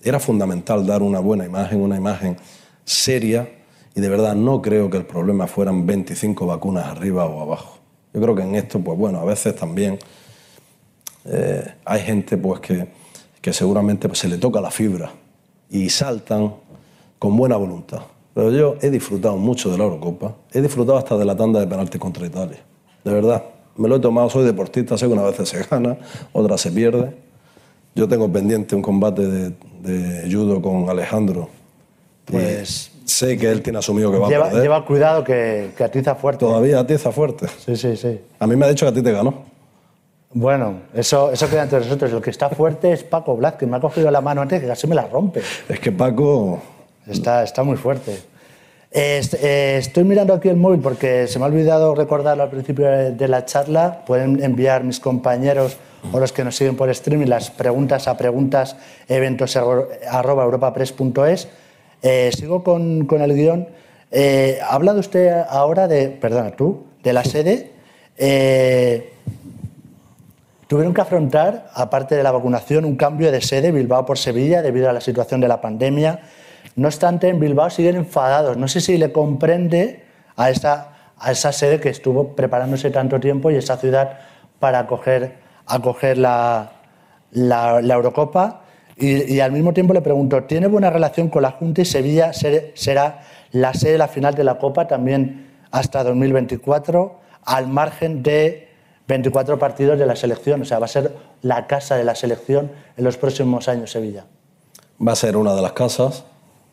[0.03, 2.37] Era fundamental dar una buena imagen, una imagen
[2.85, 3.49] seria.
[3.95, 7.79] Y de verdad no creo que el problema fueran 25 vacunas arriba o abajo.
[8.13, 9.99] Yo creo que en esto, pues bueno, a veces también
[11.25, 12.87] eh, hay gente pues que,
[13.41, 15.11] que seguramente se le toca la fibra
[15.69, 16.53] y saltan
[17.19, 18.01] con buena voluntad.
[18.33, 21.67] Pero yo he disfrutado mucho de la Eurocopa, he disfrutado hasta de la tanda de
[21.67, 22.59] penaltis contra Italia.
[23.03, 23.43] De verdad,
[23.75, 25.97] me lo he tomado, soy deportista, sé que una vez se gana,
[26.31, 27.13] otra se pierde.
[27.93, 31.49] Yo tengo pendiente un combate de, judo con Alejandro.
[32.25, 34.61] Pues sé que él tiene asumido que va a perder.
[34.61, 36.45] Lleva cuidado que, que atiza fuerte.
[36.45, 37.47] Todavía atiza fuerte.
[37.65, 38.21] Sí, sí, sí.
[38.39, 39.51] A mí me ha dicho que a ti te ganó.
[40.33, 42.13] Bueno, eso, eso queda entre nosotros.
[42.13, 44.67] El que está fuerte es Paco Blas, que me ha cogido la mano antes que
[44.67, 45.41] casi me la rompe.
[45.67, 46.61] Es que Paco
[47.07, 48.17] Está, está muy fuerte.
[48.91, 53.27] Eh, estoy mirando aquí el móvil porque se me ha olvidado recordarlo al principio de
[53.27, 54.03] la charla.
[54.05, 55.77] Pueden enviar mis compañeros
[56.11, 58.75] o los que nos siguen por streaming las preguntas a preguntas
[59.07, 61.47] eventos arroba europapress.es.
[62.01, 63.67] Eh, sigo con, con, el guion.
[64.09, 67.71] Eh, ha hablado usted ahora de, perdona, tú, de la sede.
[68.17, 69.13] Eh,
[70.67, 74.89] tuvieron que afrontar, aparte de la vacunación, un cambio de sede Bilbao por Sevilla debido
[74.89, 76.19] a la situación de la pandemia.
[76.75, 78.57] No obstante, en Bilbao siguen enfadados.
[78.57, 80.03] No sé si le comprende
[80.35, 84.19] a esa, a esa sede que estuvo preparándose tanto tiempo y esa ciudad
[84.59, 86.71] para acoger, acoger la,
[87.31, 88.61] la, Eurocopa.
[88.97, 93.21] Y, al mismo tiempo le pregunto, ¿tiene buena relación con la Junta y Sevilla será
[93.51, 98.69] la sede de la final de la Copa también hasta 2024, al margen de
[99.07, 100.61] 24 partidos de la selección?
[100.61, 104.25] O sea, va a ser la casa de la selección en los próximos años Sevilla.
[105.05, 106.25] Va a ser una de las casas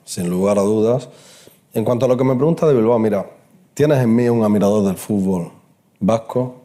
[0.09, 1.11] sin lugar a dudas.
[1.75, 3.31] En cuanto a lo que me pregunta de Bilbao, mira,
[3.75, 5.53] tienes en mí un admirador del fútbol
[6.01, 6.63] vasco,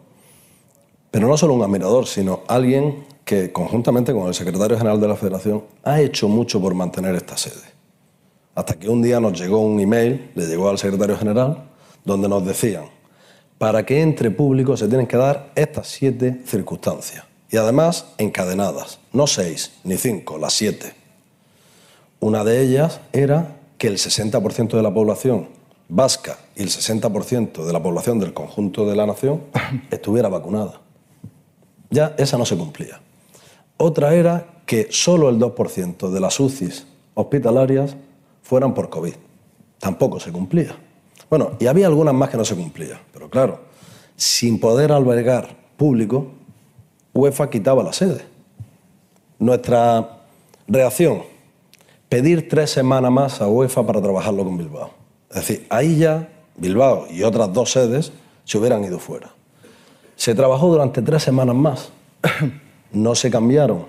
[1.12, 5.18] pero no solo un admirador, sino alguien que conjuntamente con el secretario general de la
[5.18, 7.74] federación ha hecho mucho por mantener esta sede.
[8.56, 11.70] Hasta que un día nos llegó un email, le llegó al secretario general,
[12.06, 12.86] donde nos decían,
[13.58, 17.26] para que entre público se tienen que dar estas siete circunstancias.
[17.50, 21.03] Y además encadenadas, no seis ni cinco, las siete.
[22.24, 25.50] Una de ellas era que el 60% de la población
[25.90, 29.42] vasca y el 60% de la población del conjunto de la nación
[29.92, 30.80] estuviera vacunada.
[31.90, 33.02] Ya esa no se cumplía.
[33.76, 37.98] Otra era que solo el 2% de las UCIs hospitalarias
[38.42, 39.16] fueran por COVID.
[39.80, 40.78] Tampoco se cumplía.
[41.30, 43.60] Bueno, y había algunas más que no se cumplían, pero claro,
[44.16, 46.28] sin poder albergar público,
[47.14, 48.22] UEFA quitaba la sede.
[49.40, 50.22] Nuestra
[50.70, 51.33] reacción
[52.14, 54.92] pedir tres semanas más a UEFA para trabajarlo con Bilbao.
[55.32, 58.12] Es decir, ahí ya Bilbao y otras dos sedes
[58.46, 59.34] se hubieran ido fuera.
[60.16, 61.90] Se trabajó durante tres semanas más.
[62.92, 63.86] No se cambiaron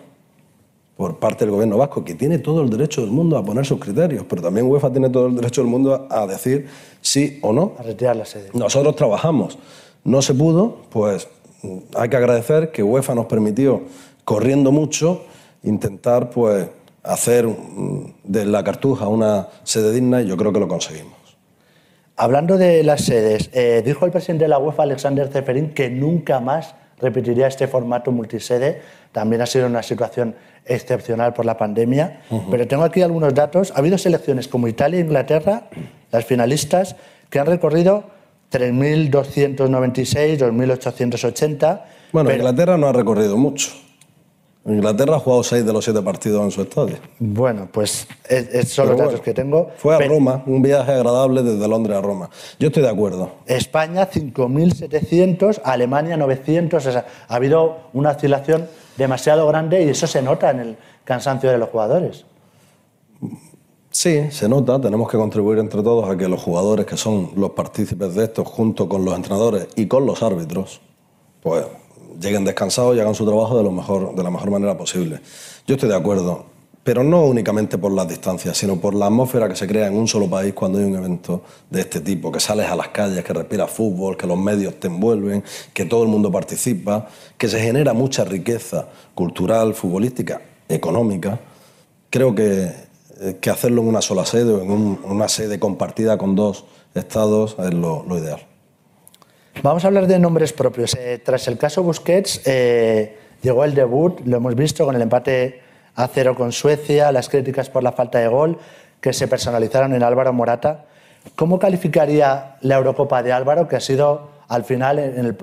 [0.96, 3.78] por parte del gobierno vasco, que tiene todo el derecho del mundo a poner sus
[3.78, 6.66] criterios, pero también UEFA tiene todo el derecho del mundo a decir
[7.02, 7.74] sí o no.
[7.78, 8.48] A retirar la sede.
[8.54, 9.58] Nosotros trabajamos.
[10.04, 11.28] No se pudo, pues
[11.94, 13.82] hay que agradecer que UEFA nos permitió,
[14.24, 15.24] corriendo mucho,
[15.62, 16.66] intentar pues
[17.04, 17.46] hacer
[18.24, 21.12] de la Cartuja una sede digna y yo creo que lo conseguimos.
[22.16, 26.40] Hablando de las sedes, eh, dijo el presidente de la UEFA, Alexander Zeferin, que nunca
[26.40, 28.80] más repetiría este formato multisede.
[29.12, 32.20] También ha sido una situación excepcional por la pandemia.
[32.50, 33.72] Pero tengo aquí algunos datos.
[33.72, 35.64] Ha habido selecciones como Italia e Inglaterra,
[36.10, 36.96] las finalistas,
[37.30, 38.04] que han recorrido
[38.52, 41.82] 3.296, 2.880.
[42.12, 43.72] Bueno, Inglaterra no ha recorrido mucho.
[44.66, 46.96] Inglaterra ha jugado seis de los siete partidos en su estadio.
[47.18, 48.06] Bueno, pues
[48.66, 49.70] son los datos que tengo.
[49.76, 52.30] Fue a Roma, un viaje agradable desde Londres a Roma.
[52.58, 53.30] Yo estoy de acuerdo.
[53.46, 56.86] España 5.700, Alemania 900.
[56.86, 61.50] O sea, ha habido una oscilación demasiado grande y eso se nota en el cansancio
[61.50, 62.24] de los jugadores.
[63.90, 64.80] Sí, se nota.
[64.80, 68.44] Tenemos que contribuir entre todos a que los jugadores que son los partícipes de esto,
[68.44, 70.80] junto con los entrenadores y con los árbitros,
[71.42, 71.66] pues
[72.20, 73.64] lleguen descansados y hagan su trabajo de,
[74.22, 75.20] la mejor manera posible.
[75.66, 76.46] Yo estoy de acuerdo,
[76.84, 80.06] pero no únicamente por las distancias, sino por la atmósfera que se crea en un
[80.06, 83.32] solo país cuando hay un evento de este tipo, que sales a las calles, que
[83.32, 87.94] respiras fútbol, que los medios te envuelven, que todo el mundo participa, que se genera
[87.94, 91.40] mucha riqueza cultural, futbolística, económica.
[92.10, 92.70] Creo que,
[93.20, 97.56] eh, que hacerlo en una sola sede o en una sede compartida con dos estados
[97.58, 98.53] es lo ideal.
[99.62, 100.94] Vamos a hablar de nombres propios.
[100.94, 105.60] Eh, tras el caso Busquets, eh, llegó el debut, lo hemos visto con el empate
[105.94, 108.58] a cero con Suecia, las críticas por la falta de gol
[109.00, 110.86] que se personalizaron en Álvaro Morata.
[111.36, 115.36] ¿Cómo calificaría la Eurocopa de Álvaro, que ha sido al final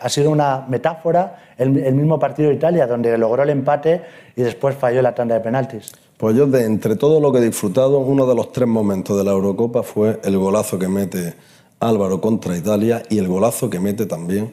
[0.00, 4.02] ha sido una metáfora, el, mismo partido de Italia, donde logró el empate
[4.34, 5.92] y después falló la tanda de penaltis?
[6.16, 9.22] Pues yo, de entre todo lo que he disfrutado, uno de los tres momentos de
[9.22, 11.34] la Eurocopa fue el golazo que mete
[11.80, 14.52] Álvaro contra Italia y el golazo que mete también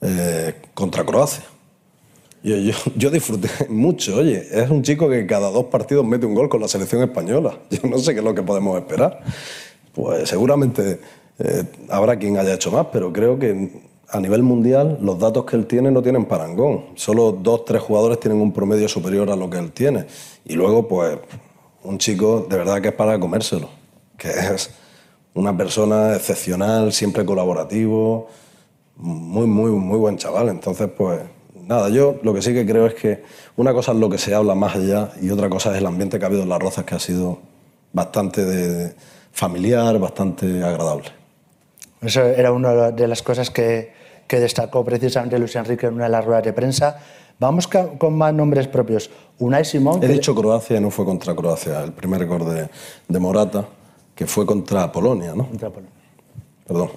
[0.00, 1.44] eh, contra Croacia.
[2.42, 2.56] Yo,
[2.96, 6.60] yo, disfruté mucho, oye, es un chico que cada dos partidos mete un gol con
[6.60, 7.58] la selección española.
[7.70, 9.22] Yo no sé qué es lo que podemos esperar.
[9.92, 11.00] Pues seguramente
[11.38, 15.56] eh, habrá quien haya hecho más, pero creo que a nivel mundial los datos que
[15.56, 16.86] él tiene no tienen parangón.
[16.94, 20.06] Solo dos, tres jugadores tienen un promedio superior a lo que él tiene.
[20.44, 21.18] Y luego, pues,
[21.82, 23.68] un chico de verdad que es para comérselo,
[24.16, 24.70] que es
[25.34, 28.28] una persona excepcional, siempre colaborativo,
[28.96, 30.48] muy, muy, muy buen chaval.
[30.48, 31.20] Entonces, pues
[31.66, 33.22] nada, yo lo que sí que creo es que
[33.56, 36.18] una cosa es lo que se habla más allá y otra cosa es el ambiente
[36.18, 37.38] que ha habido en las Rozas, que ha sido
[37.92, 38.94] bastante
[39.32, 41.10] familiar, bastante agradable.
[42.00, 43.92] Eso era una de las cosas que,
[44.26, 46.98] que destacó precisamente Luis Enrique en una de las ruedas de prensa.
[47.40, 49.10] Vamos con más nombres propios.
[49.38, 50.02] Unai Simón.
[50.02, 51.82] He dicho Croacia y no fue contra Croacia.
[51.84, 52.68] El primer de,
[53.06, 53.64] de, Morata,
[54.18, 55.46] que fue contra Polonia, ¿no?
[55.46, 55.92] Contra Polonia.
[56.66, 56.90] Perdón.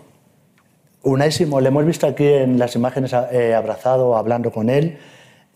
[1.03, 4.97] Unai Simón, le hemos visto aquí en las imágenes eh, abrazado, hablando con él.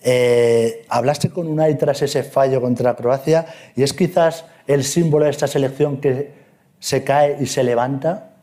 [0.04, 5.32] Eh, hablaste con Unai tras ese fallo contra Croacia y es quizás el símbolo de
[5.32, 6.34] esta selección que
[6.78, 8.36] se cae y se levanta.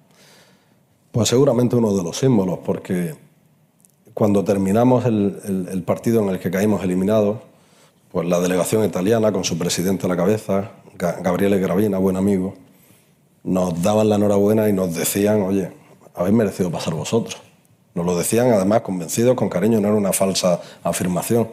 [1.13, 3.15] Pues seguramente uno de los símbolos, porque
[4.15, 7.39] cuando terminamos el, el, el partido en el que caímos eliminados,
[8.11, 12.55] pues la delegación italiana, con su presidente a la cabeza, Gabriele Gravina, buen amigo,
[13.45, 15.71] nos daban la enhorabuena y nos decían, oye,
[16.15, 17.41] habéis merecido pasar vosotros.
[17.95, 21.49] Nos lo decían además convencidos, con cariño, no era una falsa afirmación.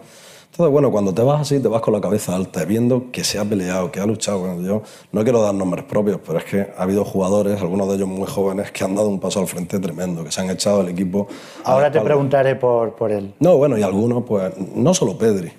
[0.52, 3.38] Entonces, bueno, cuando te vas así, te vas con la cabeza alta, viendo que se
[3.40, 4.40] ha peleado, que ha luchado.
[4.40, 4.82] Bueno, yo
[5.12, 8.28] no quiero dar nombres propios, pero es que ha habido jugadores, algunos de ellos muy
[8.28, 11.28] jóvenes, que han dado un paso al frente tremendo, que se han echado al equipo.
[11.64, 13.34] Ahora te preguntaré por, por él.
[13.40, 15.52] No, bueno, y algunos, pues, no solo Pedri.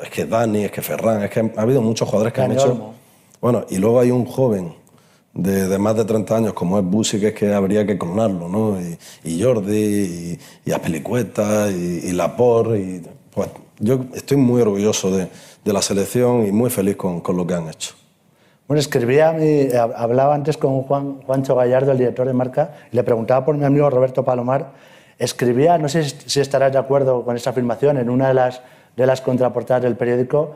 [0.00, 2.60] Es que Dani, es que Ferran, es que ha habido muchos jugadores que Dani han
[2.60, 2.72] hecho.
[2.72, 2.94] Olmo.
[3.40, 4.74] Bueno, y luego hay un joven
[5.34, 8.48] de, de, más de 30 años como es Busi, que es que habría que clonarlo,
[8.48, 8.80] ¿no?
[8.80, 13.02] Y, y Jordi, y, y Aspelicueta, y, y Laporte, y
[13.34, 15.28] pues yo estoy muy orgulloso de,
[15.64, 17.94] de, la selección y muy feliz con, con lo que han hecho.
[18.68, 23.02] Bueno, escribía, mi, hablaba antes con Juan, Juancho Gallardo, el director de marca, y le
[23.02, 24.72] preguntaba por mi amigo Roberto Palomar.
[25.18, 28.62] Escribía, no sé si estarás de acuerdo con esta afirmación, en una de las,
[28.96, 30.54] de las contraportadas del periódico,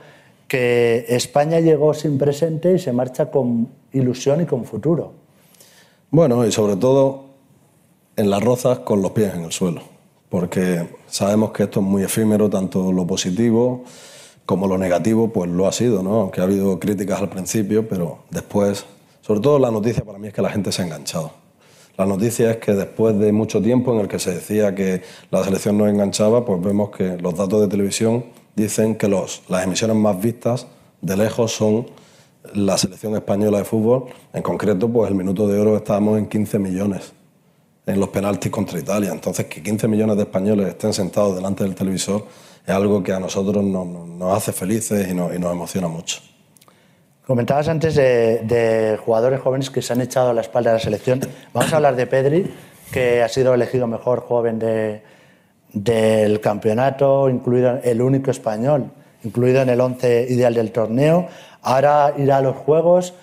[0.49, 5.13] que España llegó sin presente y se marcha con ilusión y con futuro.
[6.11, 7.27] Bueno, y sobre todo
[8.17, 9.83] en las rozas con los pies en el suelo,
[10.31, 13.85] porque sabemos que esto es muy efímero, tanto lo positivo
[14.47, 16.23] como lo negativo, pues lo ha sido, ¿no?
[16.23, 18.87] Aunque ha habido críticas al principio, pero después,
[19.21, 21.33] sobre todo la noticia para mí es que la gente se ha enganchado.
[21.99, 25.45] La noticia es que después de mucho tiempo en el que se decía que la
[25.45, 28.25] selección no enganchaba, pues vemos que los datos de televisión
[28.59, 30.67] dicen que los, las emisiones más vistas
[31.01, 31.87] de lejos son
[32.55, 34.07] la selección española de fútbol.
[34.33, 37.13] En concreto, pues el minuto de oro estábamos en 15 millones
[37.87, 39.11] en los penaltis contra Italia.
[39.13, 42.27] Entonces, que 15 millones de españoles estén sentados delante del televisor
[42.67, 46.21] es algo que a nosotros nos, nos hace felices y nos, y nos, emociona mucho.
[47.27, 50.83] Comentabas antes de, de, jugadores jóvenes que se han echado a la espalda de la
[50.83, 51.21] selección.
[51.53, 52.53] Vamos a hablar de Pedri,
[52.91, 55.03] que ha sido elegido mejor joven de,
[55.73, 58.91] del campeonato, incluido el único español,
[59.25, 61.29] incluido en el once ideal del torneo.
[61.63, 63.15] Ahora irá a los Juegos.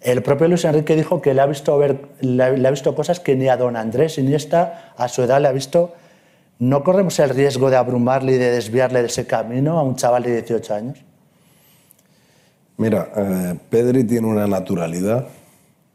[0.00, 3.20] El propio Luis Enrique dijo que le ha visto, ver, le, le ha visto cosas
[3.20, 5.94] que ni a don Andrés Iniesta, a su edad, le ha visto.
[6.58, 10.22] ¿No corremos el riesgo de abrumarle y de desviarle de ese camino a un chaval
[10.22, 10.98] de 18 años?
[12.76, 15.26] Mira, eh, Pedri tiene una naturalidad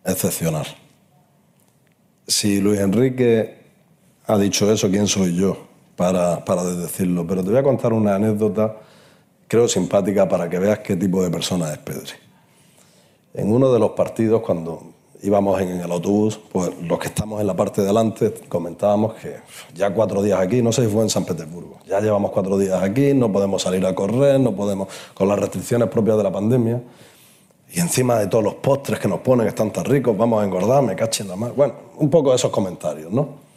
[0.03, 0.65] excepcional.
[2.25, 3.57] Si Luis Enrique
[4.25, 5.68] ha dicho eso, ¿quién soy yo
[5.99, 7.27] para, para decirlo?
[7.27, 8.73] Pero te voy a contar una anécdota,
[9.49, 12.13] creo simpática, para que veas qué tipo de persona es Pedri.
[13.33, 17.47] En uno de los partidos, cuando íbamos en el autobús, pues los que estamos en
[17.47, 19.41] la parte de adelante comentábamos que
[19.75, 22.81] ya cuatro días aquí, no sé si fue en San Petersburgo, ya llevamos cuatro días
[22.81, 26.81] aquí, no podemos salir a correr, no podemos, con las restricciones propias de la pandemia,
[27.73, 30.81] y encima de todos los postres que nos ponen están tan ricos, vamos a engordar,
[30.81, 31.53] me cachen la mano.
[31.55, 33.48] Bueno, un poco de esos comentarios, ¿no?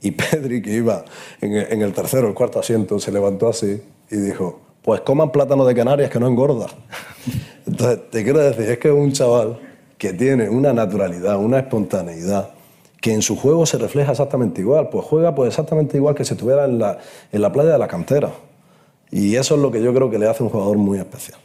[0.00, 1.04] Y Pedri, que iba
[1.40, 3.80] en el, tercero o el cuarto asiento, se levantó así
[4.10, 6.66] y dijo, pues coman plátano de Canarias que no engorda.
[7.66, 9.58] Entonces, te quiero decir, es que es un chaval
[9.98, 12.50] que tiene una naturalidad, una espontaneidad,
[13.00, 14.88] que en su juego se refleja exactamente igual.
[14.88, 16.98] Pues juega pues exactamente igual que si estuviera en la,
[17.30, 18.30] en la playa de la cantera.
[19.10, 21.38] Y eso es lo que yo creo que le hace un jugador muy especial.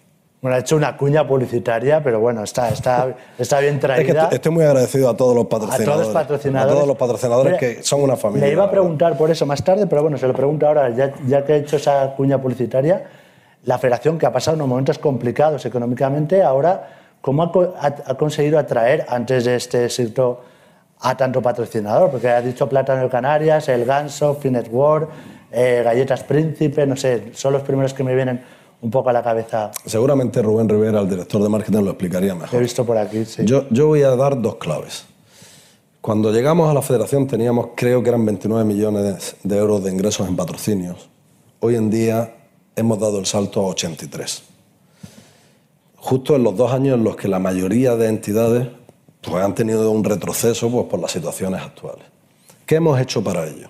[0.44, 4.24] Bueno, ha hecho una cuña publicitaria, pero bueno, está, está, está bien traída.
[4.24, 5.88] Es que estoy muy agradecido a todos los patrocinadores.
[5.88, 6.72] A todos los patrocinadores.
[6.72, 8.48] A todos los patrocinadores Mira, que son una familia.
[8.48, 11.14] Le iba a preguntar por eso más tarde, pero bueno, se lo pregunto ahora, ya,
[11.26, 13.04] ya que ha hecho esa cuña publicitaria.
[13.64, 18.60] La federación, que ha pasado unos momentos complicados económicamente, ahora ¿Cómo ha, ha, ha, conseguido
[18.60, 20.42] atraer antes de este éxito
[21.00, 22.12] a tanto patrocinador?
[22.12, 25.08] Porque ha dicho Plátano de Canarias, El Ganso, Finet World,
[25.50, 28.44] eh, Galletas Príncipe, no sé, son los primeros que me vienen
[28.84, 29.72] un poco a la cabeza.
[29.86, 32.60] Seguramente Rubén Rivera, el director de marketing, lo explicaría mejor.
[32.60, 33.44] He visto por aquí, sí.
[33.46, 35.06] Yo, yo voy a dar dos claves.
[36.02, 40.28] Cuando llegamos a la federación teníamos, creo que eran 29 millones de euros de ingresos
[40.28, 41.10] en patrocinios.
[41.62, 42.36] Hoy en día
[42.76, 44.54] hemos dado el salto a 83
[46.04, 48.68] justo en los dos años en los que la mayoría de entidades
[49.22, 52.06] pues, han tenido un retroceso pues, por las situaciones actuales.
[52.66, 53.70] ¿Qué hemos hecho para ello?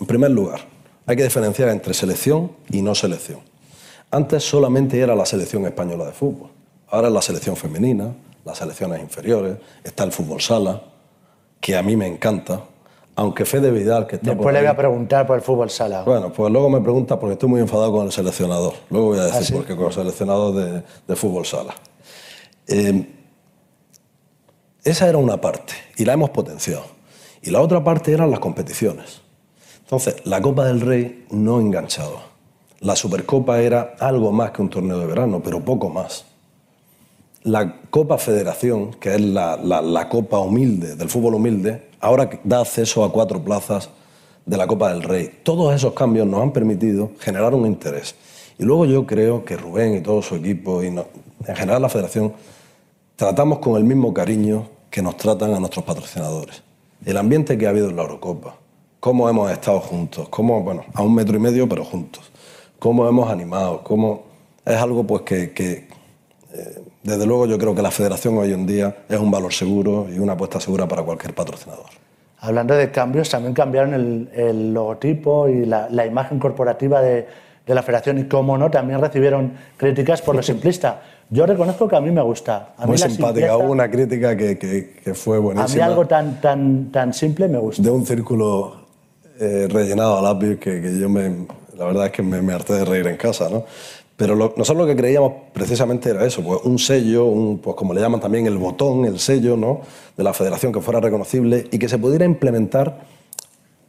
[0.00, 0.60] En primer lugar,
[1.04, 3.40] hay que diferenciar entre selección y no selección.
[4.14, 6.48] Antes solamente era la selección española de fútbol,
[6.90, 10.80] ahora es la selección femenina, las selecciones inferiores, está el fútbol sala,
[11.60, 12.60] que a mí me encanta,
[13.16, 15.68] aunque Fede Vidal, que está Después por le voy ahí- a preguntar por el fútbol
[15.68, 16.04] sala.
[16.04, 18.74] Bueno, pues luego me pregunta porque estoy muy enfadado con el seleccionador.
[18.88, 19.52] Luego voy a decir ¿Ah, sí?
[19.52, 21.74] por qué con el seleccionador de, de fútbol sala.
[22.68, 23.10] Eh,
[24.84, 26.84] esa era una parte y la hemos potenciado.
[27.42, 29.22] Y la otra parte eran las competiciones.
[29.80, 32.33] Entonces, la Copa del Rey no enganchaba.
[32.84, 36.26] La Supercopa era algo más que un torneo de verano, pero poco más.
[37.42, 43.10] La Copa Federación, que es la, copa humilde, del fútbol humilde, ahora da acceso a
[43.10, 43.88] cuatro plazas
[44.44, 45.40] de la Copa del Rey.
[45.42, 48.16] Todos esos cambios nos han permitido generar un interés.
[48.58, 52.34] Y luego yo creo que Rubén y todo su equipo, y en general la Federación,
[53.16, 56.62] tratamos con el mismo cariño que nos tratan a nuestros patrocinadores.
[57.02, 58.56] El ambiente que ha habido en la Eurocopa,
[59.00, 62.30] cómo hemos estado juntos, cómo, bueno, a un metro y medio, pero juntos,
[62.84, 64.24] cómo hemos animado, cómo
[64.62, 65.88] es algo pues que, que,
[66.52, 70.06] eh, desde luego yo creo que la federación hoy en día es un valor seguro
[70.14, 71.86] y una apuesta segura para cualquier patrocinador.
[72.40, 77.26] Hablando de cambios, también cambiaron el, el logotipo y la, la imagen corporativa de,
[77.66, 81.00] de la federación y, cómo no, también recibieron críticas por lo simplista.
[81.30, 82.74] Yo reconozco que a mí me gusta.
[82.76, 85.86] A mí Muy la simpática, hubo una crítica que, que- que fue A mí buenísima.
[85.86, 87.80] algo tan, tan, tan simple me gusta.
[87.82, 88.74] de un círculo
[89.40, 91.46] eh, rellenado a lápiz que, que yo me,
[91.76, 93.64] la verdad es que me, harté de reír en casa, ¿no?
[94.16, 97.92] Pero lo- nosotros lo que creíamos precisamente era eso, pues un sello, un, pues como
[97.92, 99.80] le llaman también el botón, el sello, ¿no?
[100.16, 103.00] De la federación que fuera reconocible y que se pudiera implementar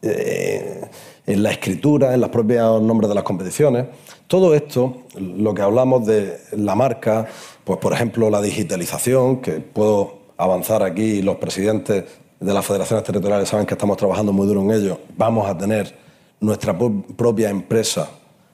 [0.02, 0.82] eh,
[1.28, 3.86] en la escritura, en los propios nombres de las competiciones.
[4.28, 7.28] Todo esto, lo que hablamos de la marca,
[7.64, 12.04] pues por ejemplo la digitalización, que puedo avanzar aquí, los presidentes
[12.40, 15.96] de las federaciones territoriales saben que estamos trabajando muy duro en ello, vamos a tener
[16.40, 18.10] nuestra propia empresa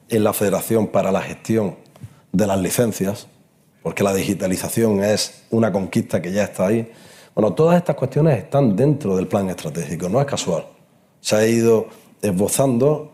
[0.08, 1.76] en la federación para la gestión
[2.32, 3.26] de las licencias,
[3.82, 6.90] porque la digitalización es una conquista que ya está ahí.
[7.34, 10.66] Bueno, todas estas cuestiones están dentro del plan estratégico, no es casual.
[11.20, 11.86] Se ha ido
[12.20, 13.12] esbozando,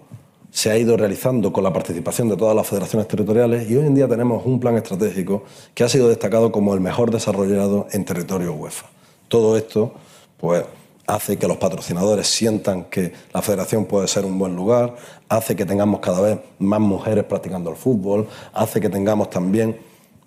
[0.50, 3.94] se ha ido realizando con la participación de todas las federaciones territoriales y hoy en
[3.94, 5.44] día tenemos un plan estratégico
[5.74, 8.86] que ha sido destacado como el mejor desarrollado en territorio UEFA.
[9.28, 9.92] Todo esto,
[10.36, 10.64] pues,
[11.08, 14.94] hace que los patrocinadores sientan que la federación puede ser un buen lugar,
[15.28, 19.78] hace que tengamos cada vez más mujeres practicando el fútbol, hace que tengamos también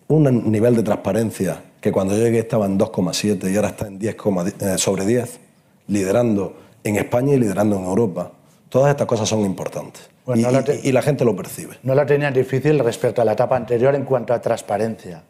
[0.08, 4.00] un nivel de transparencia que cuando yo llegué estaba en 2,7 y ahora está en
[4.00, 4.16] 10,
[4.60, 5.40] eh, sobre 10,
[5.88, 8.32] liderando en España y liderando en Europa.
[8.68, 11.78] Todas estas cosas son importantes y, no la gente lo percibe.
[11.84, 15.22] No lo tenían difícil respecto a la etapa anterior en cuanto a transparencia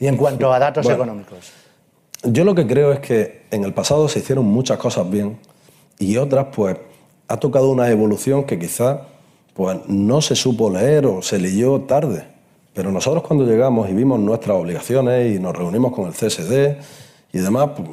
[0.00, 1.04] y en cuanto a datos Bueno.
[1.04, 1.52] económicos.
[2.24, 5.38] Yo lo que creo es que en el pasado se hicieron muchas cosas bien
[6.00, 6.76] y otras, pues,
[7.28, 8.98] ha tocado una evolución que quizás
[9.54, 12.24] pues, no se supo leer o se leyó tarde.
[12.74, 16.78] Pero nosotros cuando llegamos y vimos nuestras obligaciones y nos reunimos con el CSD
[17.32, 17.88] y demás, pues,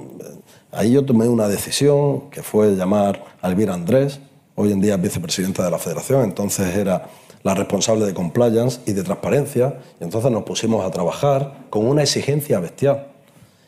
[0.72, 4.20] ahí yo tomé una decisión que fue llamar a Elvira Andrés,
[4.56, 7.10] hoy en día es vicepresidenta de la federación, entonces era
[7.44, 12.02] la responsable de compliance y de transparencia, y entonces nos pusimos a trabajar con una
[12.02, 13.15] exigencia bestial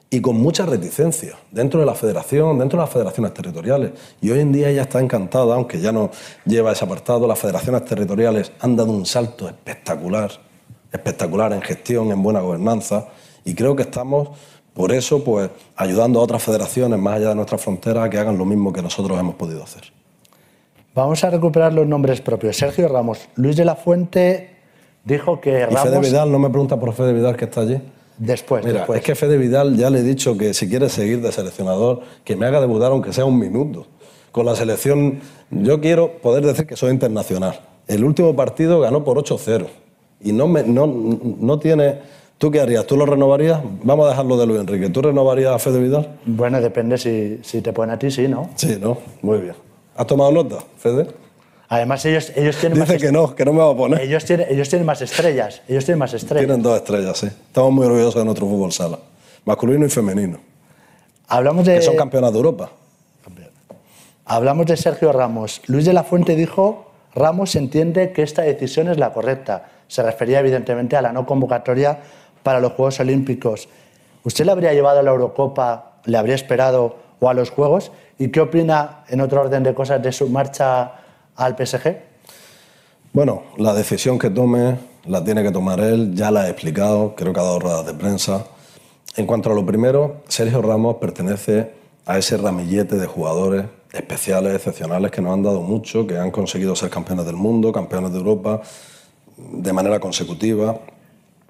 [0.09, 3.91] y con mucha reticencia dentro de la federación, dentro de las federaciones territoriales.
[4.21, 6.11] Y hoy en día ella está encantada, aunque ya no
[6.45, 10.31] lleva ese apartado, las federaciones territoriales han dado un salto espectacular,
[10.91, 13.07] espectacular en gestión, en buena gobernanza,
[13.43, 14.29] y creo que estamos,
[14.73, 18.37] por eso, pues ayudando a otras federaciones más allá de nuestras fronteras a que hagan
[18.37, 19.83] lo mismo que nosotros hemos podido hacer.
[20.95, 22.57] Vamos a recuperar los nombres propios.
[22.57, 23.27] Sergio Ramos.
[23.35, 24.55] Luis de la Fuente
[25.03, 25.81] dijo que Y Ramos...
[25.81, 27.79] Fede Vidal, no me pregunta por Fede Vidal que está allí.
[28.17, 28.99] Después, Mira, después.
[28.99, 32.35] es que Fede Vidal ya le he dicho que si quiere seguir de seleccionador, que
[32.35, 33.85] me haga debutar aunque sea un minuto.
[34.31, 35.19] Con la selección,
[35.51, 37.59] yo quiero poder decir que soy internacional.
[37.87, 39.67] El último partido ganó por 8-0
[40.21, 42.17] y no, me, no, no tiene...
[42.37, 42.85] ¿Tú qué harías?
[42.85, 43.59] ¿Tú lo renovarías?
[43.83, 44.89] Vamos a dejarlo de Luis Enrique.
[44.89, 46.17] ¿Tú renovarías a Fede Vidal?
[46.25, 48.49] Bueno, depende si, si te ponen a ti, sí, ¿no?
[48.55, 48.99] Sí, ¿no?
[49.23, 49.55] Muy bien.
[49.95, 51.07] ¿Has tomado nota, Fede?
[51.69, 53.01] Además, ellos, ellos tienen Dice más...
[53.01, 54.01] que no, que no me va a poner.
[54.01, 55.61] Ellos tienen, ellos tienen más estrellas.
[55.67, 56.45] Ellos tienen más estrellas.
[56.45, 57.27] Tienen dos estrellas, sí.
[57.27, 58.99] Estamos muy orgullosos de nuestro fútbol sala.
[59.43, 60.39] Masculino y femenino.
[61.27, 61.75] Hablamos de...
[61.75, 62.71] Que son campeonas de Europa.
[64.29, 65.61] Hablamos de Sergio Ramos.
[65.67, 69.69] Luis de la Fuente dijo, Ramos entiende que esta decisión es la correcta.
[69.87, 71.99] Se refería evidentemente a la no convocatoria
[72.43, 73.69] para los Juegos Olímpicos.
[74.23, 77.91] ¿Usted le habría llevado a la Eurocopa, le habría esperado o a los Juegos?
[78.19, 80.91] ¿Y qué opina, en otro orden de cosas, de su marcha
[81.37, 81.97] al PSG?
[83.13, 87.31] Bueno, la decisión que tome la tiene que tomar él, ya la he explicado, creo
[87.31, 88.45] que ha dado ruedas de prensa.
[89.15, 91.71] En cuanto a lo primero, Sergio Ramos pertenece
[92.05, 96.75] a ese ramillete de jugadores especiales, excepcionales, que nos han dado mucho, que han conseguido
[96.75, 98.61] ser campeones del mundo, campeones de Europa,
[99.37, 100.79] de manera consecutiva.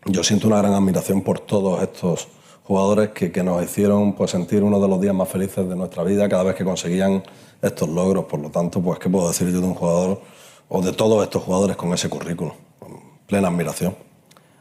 [0.05, 2.27] Yo siento una gran admiración por todos estos
[2.63, 6.29] jugadores que, nos hicieron pues, sentir uno de los días más felices de nuestra vida
[6.29, 7.23] cada vez que conseguían
[7.61, 8.25] estos logros.
[8.25, 10.21] Por lo tanto, pues, ¿qué puedo decir yo de un jugador
[10.69, 12.53] o de todos estos jugadores con ese currículum?
[13.27, 13.95] Plena admiración.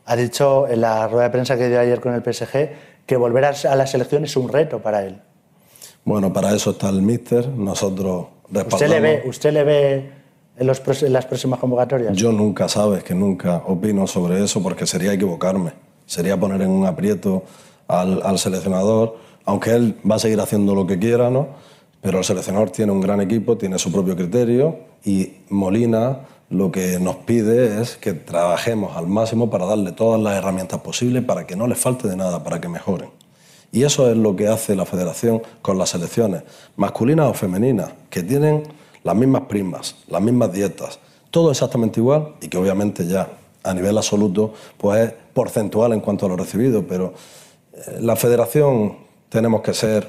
[0.06, 2.70] Ha dicho en la rueda de prensa que dio ayer con el PSG
[3.06, 5.20] que volver a la selección es un reto para él.
[6.04, 7.48] Bueno, para eso está el míster.
[7.48, 8.74] Nosotros respaldamos.
[8.74, 10.10] ¿Usted le ve, usted le ve
[10.56, 12.16] en, los, en las próximas convocatorias?
[12.16, 15.72] Yo nunca, sabes, que nunca opino sobre eso porque sería equivocarme.
[16.06, 17.42] Sería poner en un aprieto
[17.88, 21.48] al, al seleccionador, aunque él va a seguir haciendo lo que quiera, ¿no?
[22.06, 27.00] Pero el seleccionador tiene un gran equipo, tiene su propio criterio y Molina lo que
[27.00, 31.56] nos pide es que trabajemos al máximo para darle todas las herramientas posibles para que
[31.56, 33.10] no les falte de nada, para que mejoren.
[33.72, 36.44] Y eso es lo que hace la federación con las selecciones,
[36.76, 38.62] masculinas o femeninas, que tienen
[39.02, 41.00] las mismas primas, las mismas dietas,
[41.32, 43.30] todo exactamente igual y que obviamente ya
[43.64, 47.14] a nivel absoluto pues es porcentual en cuanto a lo recibido, pero
[47.72, 48.96] eh, la federación
[49.28, 50.08] tenemos que ser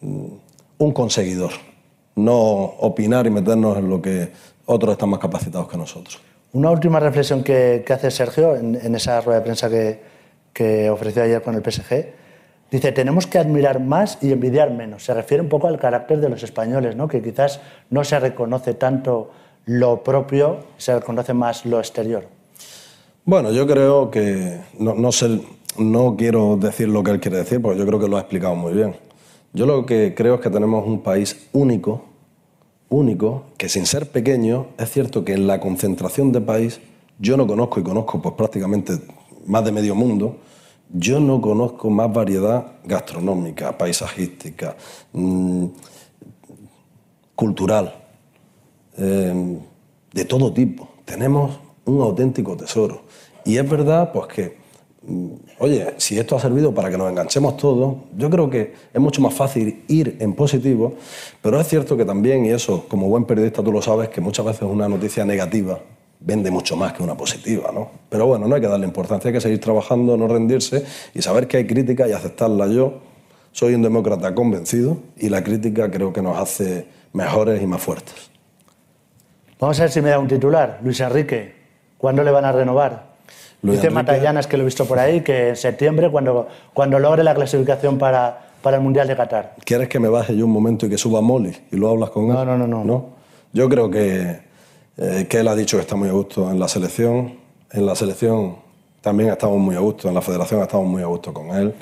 [0.00, 0.48] mm,
[0.80, 1.52] un conseguidor,
[2.16, 4.32] no opinar y meternos en lo que
[4.64, 6.18] otros están más capacitados que nosotros.
[6.52, 10.00] Una última reflexión que, que hace Sergio en, en esa rueda de prensa que,
[10.52, 12.06] que ofreció ayer con el PSG.
[12.70, 15.04] Dice, tenemos que admirar más y envidiar menos.
[15.04, 17.08] Se refiere un poco al carácter de los españoles, ¿no?
[17.08, 17.60] que quizás
[17.90, 19.30] no se reconoce tanto
[19.66, 22.24] lo propio, se reconoce más lo exterior.
[23.26, 25.42] Bueno, yo creo que no, no sé,
[25.76, 28.54] no quiero decir lo que él quiere decir, porque yo creo que lo ha explicado
[28.54, 29.09] muy bien.
[29.52, 32.04] Yo lo que creo es que tenemos un país único,
[32.88, 36.80] único, que sin ser pequeño, es cierto que en la concentración de país,
[37.18, 38.98] yo no conozco y conozco pues prácticamente
[39.46, 40.36] más de medio mundo,
[40.92, 44.76] yo no conozco más variedad gastronómica, paisajística,
[45.12, 45.66] mm,
[47.34, 47.94] cultural,
[48.98, 49.58] eh,
[50.12, 50.88] de todo tipo.
[51.04, 53.02] Tenemos un auténtico tesoro.
[53.44, 54.59] Y es verdad, pues que,
[55.58, 59.20] oye, si esto ha servido para que nos enganchemos todos, yo creo que es mucho
[59.20, 60.94] más fácil ir en positivo,
[61.42, 64.44] pero es cierto que también, y eso como buen periodista tú lo sabes, que muchas
[64.46, 65.78] veces una noticia negativa
[66.20, 67.90] vende mucho más que una positiva, ¿no?
[68.08, 70.84] Pero bueno, no hay que darle importancia, hay que seguir trabajando, no rendirse
[71.14, 72.66] y saber que hay crítica y aceptarla.
[72.66, 73.00] Yo
[73.52, 78.30] soy un demócrata convencido y la crítica creo que nos hace mejores y más fuertes.
[79.58, 80.80] Vamos a ver si me da un titular.
[80.82, 81.54] Luis Enrique,
[81.98, 83.09] ¿cuándo le van a renovar?
[83.62, 86.98] Luis Dice Enrique- Matallanas, que lo he visto por ahí, que en septiembre, cuando, cuando
[86.98, 89.54] logre la clasificación para, para el Mundial de Qatar.
[89.64, 92.24] ¿Quieres que me baje yo un momento y que suba Molly y lo hablas con
[92.26, 92.32] él?
[92.32, 93.04] No, no, no, no.
[93.52, 94.40] Yo creo que,
[94.96, 97.34] eh, que él ha dicho que está muy a gusto en la selección.
[97.72, 98.56] En la selección
[99.02, 101.74] también estamos muy a gusto, en la federación estamos muy a gusto con él.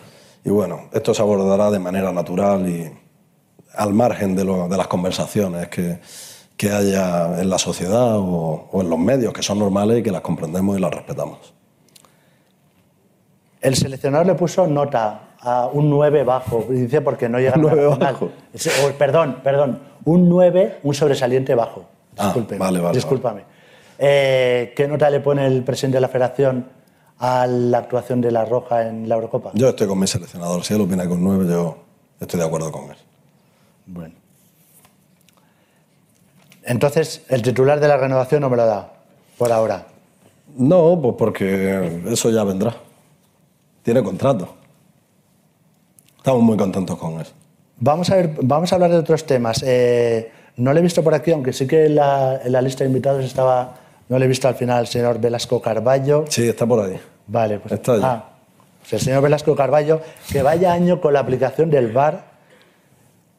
[0.44, 2.90] Y bueno, esto se abordará de manera natural y
[3.76, 5.98] al margen de, lo- de las conversaciones que,
[6.56, 10.10] que haya en la sociedad o, o en los medios, que son normales y que
[10.10, 11.54] las comprendemos y las respetamos.
[13.60, 17.62] El seleccionador le puso nota a un 9 bajo, dice porque no llega a la
[17.62, 17.98] 9 final.
[17.98, 18.30] bajo.
[18.86, 21.84] O, perdón, perdón, un 9, un sobresaliente bajo.
[22.16, 23.42] Ah, Discúlpeme, vale, vale, discúlpame.
[23.98, 26.66] Eh, ¿Qué nota le pone el presidente de la federación
[27.18, 29.50] a la actuación de La Roja en la Eurocopa?
[29.54, 30.64] Yo estoy con mi seleccionador.
[30.64, 31.78] Si él opina con nueve, yo
[32.20, 32.96] estoy de acuerdo con él.
[33.86, 34.14] Bueno.
[36.64, 38.92] Entonces, el titular de la renovación no me lo da,
[39.38, 39.86] por ahora.
[40.56, 42.74] No, pues porque eso ya vendrá.
[43.88, 44.54] Tiene contrato.
[46.18, 47.26] Estamos muy contentos con él.
[47.78, 49.64] Vamos a, ver, vamos a hablar de otros temas.
[49.66, 52.84] Eh, no le he visto por aquí, aunque sí que en la, en la lista
[52.84, 53.76] de invitados estaba,
[54.10, 56.26] no le he visto al final al señor Velasco Carballo.
[56.28, 57.00] Sí, está por ahí.
[57.28, 57.72] Vale, pues.
[57.72, 58.02] Está allí.
[58.04, 58.24] ah,
[58.80, 62.24] pues el señor Velasco Carballo, que vaya año con la aplicación del VAR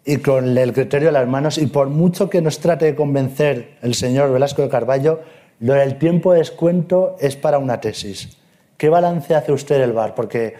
[0.03, 3.77] y con el criterio de las manos, y por mucho que nos trate de convencer
[3.83, 5.19] el señor Velasco de Carballo,
[5.59, 8.39] lo del tiempo de descuento es para una tesis.
[8.80, 10.15] ¿Qué balance hace usted del VAR?
[10.15, 10.55] Porque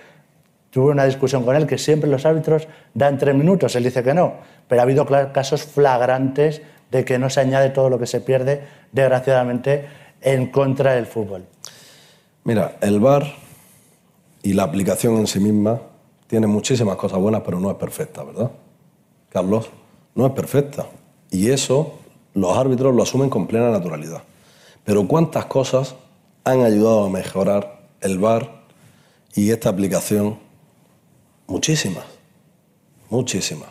[0.72, 4.14] tuve una discusión con él que siempre los árbitros dan tres minutos, él dice que
[4.14, 4.34] no,
[4.68, 6.62] pero ha habido casos flagrantes
[6.92, 8.62] de que no se añade todo lo que se pierde,
[8.92, 9.88] desgraciadamente,
[10.20, 11.46] en contra del fútbol.
[12.44, 13.24] Mira, el VAR
[14.44, 15.80] y la aplicación en sí misma
[16.28, 18.52] tiene muchísimas cosas buenas, pero no es perfecta, ¿verdad?
[19.30, 19.70] Carlos,
[20.14, 20.88] no es perfecta.
[21.32, 22.00] Y eso
[22.34, 24.24] los árbitros lo asumen con plena naturalidad.
[24.84, 25.96] Pero ¿cuántas cosas
[26.44, 28.64] han ayudado a mejorar el VAR
[29.34, 30.40] y esta aplicación?
[31.48, 32.06] Muchísimas,
[33.10, 33.70] muchísimas.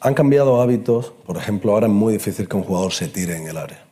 [0.00, 3.46] Han cambiado hábitos, por ejemplo, ahora es muy difícil que un jugador se tire en
[3.46, 3.84] el área.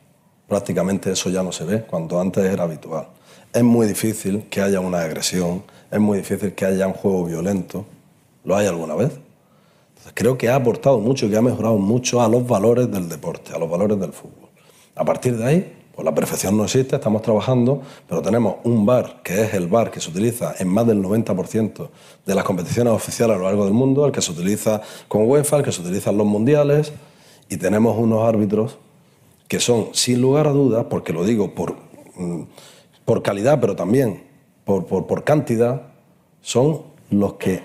[0.47, 3.07] Prácticamente eso ya no se ve, cuando antes era habitual.
[3.51, 7.85] Es muy difícil que haya una agresión, es muy difícil que haya un juego violento.
[8.43, 9.11] ¿Lo hay alguna vez?
[10.13, 13.57] Creo que ha aportado mucho que ha mejorado mucho a los valores del deporte, a
[13.57, 14.49] los valores del fútbol.
[14.95, 19.21] A partir de ahí, Pues la perfección no existe, estamos trabajando, pero tenemos un bar,
[19.23, 21.89] que es el bar que se utiliza en más del 90%
[22.25, 25.57] de las competiciones oficiales a lo largo del mundo, el que se utiliza con UEFA,
[25.57, 26.91] el que se utiliza en los mundiales,
[27.47, 28.77] y tenemos unos árbitros
[29.47, 31.77] que son, sin lugar a dudas, porque lo digo por,
[32.17, 32.41] mm,
[33.05, 34.25] por calidad, pero también
[34.65, 35.83] por, por, por cantidad,
[36.41, 37.61] son los que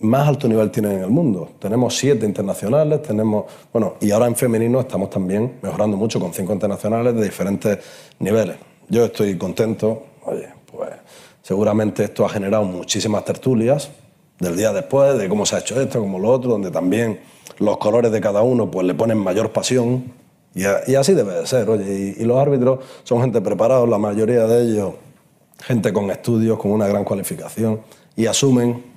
[0.00, 1.50] más alto nivel tienen en el mundo.
[1.58, 6.52] Tenemos siete internacionales, tenemos, bueno, y ahora en femenino estamos también mejorando mucho con cinco
[6.52, 7.78] internacionales de diferentes
[8.18, 8.56] niveles.
[8.88, 10.90] Yo estoy contento, oye, pues
[11.42, 13.90] seguramente esto ha generado muchísimas tertulias
[14.38, 17.20] del día después, de cómo se ha hecho esto, como lo otro, donde también
[17.58, 20.12] los colores de cada uno pues le ponen mayor pasión
[20.54, 24.46] y así debe de ser, oye, y, y los árbitros son gente preparada, la mayoría
[24.46, 24.94] de ellos
[25.60, 27.80] gente con estudios, con una gran cualificación
[28.16, 28.93] y asumen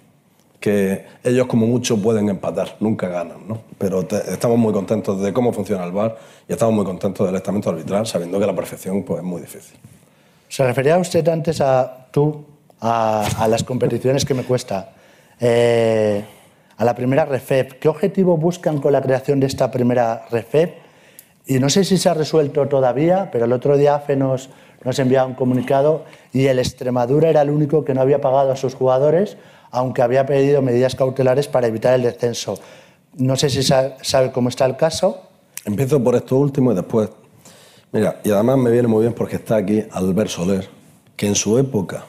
[0.59, 3.61] que ellos como mucho pueden empatar, nunca ganan, ¿no?
[3.77, 7.69] Pero estamos muy contentos de cómo funciona el VAR y estamos muy contentos del estamento
[7.69, 9.77] arbitral, sabiendo que la perfección pues, es muy difícil.
[10.49, 12.45] Se refería usted antes a tú,
[12.79, 14.93] a, a las competiciones que me cuesta.
[15.39, 16.23] Eh,
[16.77, 17.79] a la primera REFEP.
[17.79, 20.75] ¿Qué objetivo buscan con la creación de esta primera REFEP?
[21.47, 24.49] Y no sé si se ha resuelto todavía, pero el otro día AFE nos,
[24.83, 28.55] nos enviaba un comunicado y el Extremadura era el único que no había pagado a
[28.55, 29.37] sus jugadores,
[29.71, 32.59] aunque había pedido medidas cautelares para evitar el descenso.
[33.17, 35.21] No sé si sa- sabe cómo está el caso.
[35.65, 37.09] Empiezo por esto último y después.
[37.91, 40.67] Mira, y además me viene muy bien porque está aquí Albert Soler,
[41.15, 42.05] que en su época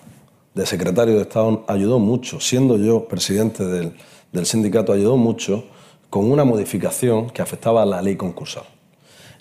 [0.55, 3.95] de secretario de Estado ayudó mucho, siendo yo presidente del,
[4.33, 5.65] del sindicato, ayudó mucho
[6.11, 8.65] con una modificación que afectaba a la ley concursal.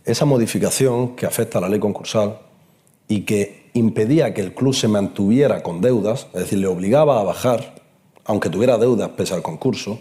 [0.05, 2.38] Esa modificación que afecta a la ley concursal
[3.07, 7.24] y que impedía que el club se mantuviera con deudas, es decir, le obligaba a
[7.24, 7.76] bajar,
[8.28, 9.99] aunque tuviera deudas pese al concurso,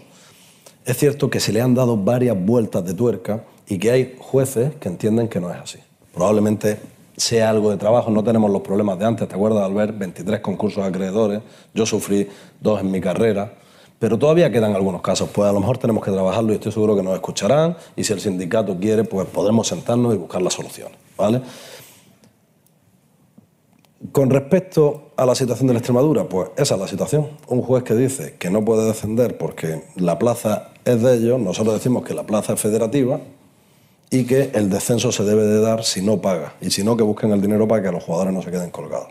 [0.85, 4.75] es cierto que se le han dado varias vueltas de tuerca y que hay jueces
[4.75, 5.79] que entienden que no es así.
[6.13, 6.79] Probablemente
[7.15, 9.97] sea algo de trabajo, no tenemos los problemas de antes, ¿te acuerdas, Albert?
[9.97, 11.41] 23 concursos acreedores,
[11.73, 12.27] yo sufrí
[12.61, 13.53] dos en mi carrera,
[13.97, 16.95] pero todavía quedan algunos casos, pues a lo mejor tenemos que trabajarlo y estoy seguro
[16.95, 20.97] que nos escucharán y si el sindicato quiere, pues podremos sentarnos y buscar las soluciones,
[21.17, 21.41] ¿vale?
[24.11, 27.29] Con respecto a la situación de la Extremadura, pues esa es la situación.
[27.47, 31.73] Un juez que dice que no puede descender porque la plaza es de ellos, nosotros
[31.73, 33.19] decimos que la plaza es federativa
[34.11, 37.01] y que el descenso se debe de dar si no paga y si no que
[37.01, 39.07] busquen el dinero para que los jugadores no se queden colgados.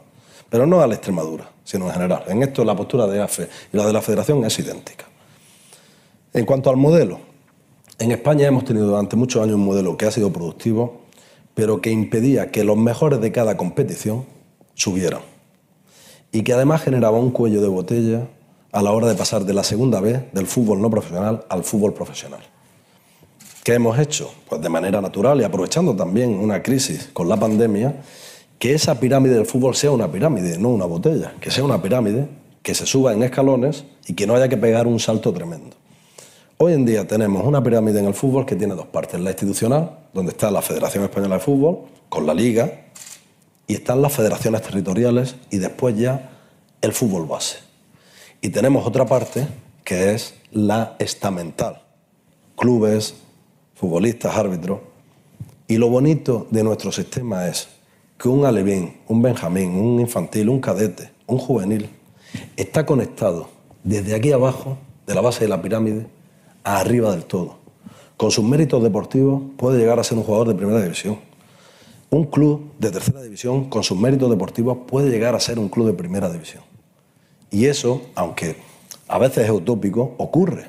[0.49, 2.23] Pero no a la Extremadura, sino en general.
[2.29, 5.05] En esto la postura de AFE y la de la Federación es idéntica.
[6.33, 7.19] En cuanto al modelo,
[7.99, 11.01] en España hemos tenido durante muchos años un modelo que ha sido productivo,
[11.55, 14.36] pero que impedía que los mejores de cada competición
[14.77, 15.23] subieran.
[16.31, 18.29] Y que además generaba un cuello de botella
[18.71, 21.95] a la hora de pasar de la segunda vez del fútbol no profesional al fútbol
[21.95, 22.41] profesional.
[23.65, 24.31] ¿Qué hemos hecho?
[24.49, 28.03] Pues de manera natural y aprovechando también una crisis con la pandemia,
[28.59, 32.29] que esa pirámide del fútbol sea una pirámide, no una botella, que sea una pirámide,
[32.63, 35.75] que se suba en escalones y que no haya que pegar un salto tremendo.
[36.59, 39.99] Hoy en día tenemos una pirámide en el fútbol que tiene dos partes, la institucional,
[40.15, 42.86] donde está la Federación Española de Fútbol, con la Liga,
[43.67, 46.31] y están las federaciones territoriales y después ya
[46.81, 47.59] el fútbol base.
[48.41, 49.47] Y tenemos otra parte
[49.85, 51.83] que es la estamental,
[52.57, 53.15] clubes,
[53.75, 54.81] futbolistas, árbitros.
[55.69, 57.69] Y lo bonito de nuestro sistema es
[58.19, 61.91] que un alevín, un benjamín, un infantil, un cadete, un juvenil,
[62.57, 63.49] está conectado
[63.85, 66.07] desde aquí abajo, de la base de la pirámide,
[66.65, 67.59] a arriba del todo.
[68.17, 71.19] Con sus méritos deportivos puede llegar a ser un jugador de primera división.
[72.11, 75.87] Un club de tercera división, con sus méritos deportivos, puede llegar a ser un club
[75.87, 76.63] de primera división.
[77.51, 78.57] Y eso, aunque
[79.09, 80.67] a veces es utópico, ocurre.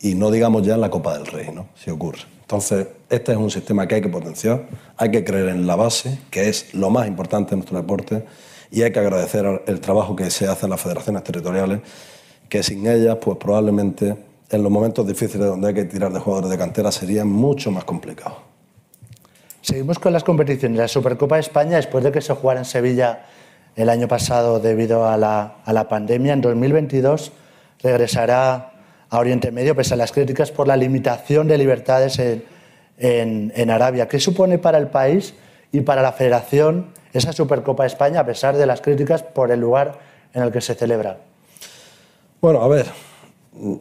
[0.00, 1.68] Y no digamos ya en la Copa del Rey, ¿no?
[1.74, 2.20] Si ocurre.
[2.42, 4.66] Entonces, este es un sistema que hay que potenciar,
[4.96, 8.24] hay que creer en la base, que es lo más importante en nuestro deporte,
[8.72, 11.80] y hay que agradecer el trabajo que se hace en las federaciones territoriales,
[12.48, 14.16] que sin ellas, pues probablemente
[14.50, 17.84] en los momentos difíciles donde hay que tirar de jugadores de cantera sería mucho más
[17.84, 18.38] complicado.
[19.62, 20.78] Seguimos con las competiciones.
[20.78, 23.26] La Supercopa de España, después de que se jugara en Sevilla
[23.76, 27.32] el año pasado debido a la, a la pandemia, en 2022
[27.82, 28.72] regresará
[29.08, 32.44] a Oriente Medio, pese a las críticas por la limitación de libertades en,
[32.98, 34.08] en, en Arabia.
[34.08, 35.34] ¿Qué supone para el país
[35.72, 39.60] y para la Federación esa Supercopa de España, a pesar de las críticas por el
[39.60, 39.98] lugar
[40.32, 41.18] en el que se celebra?
[42.40, 42.86] Bueno, a ver,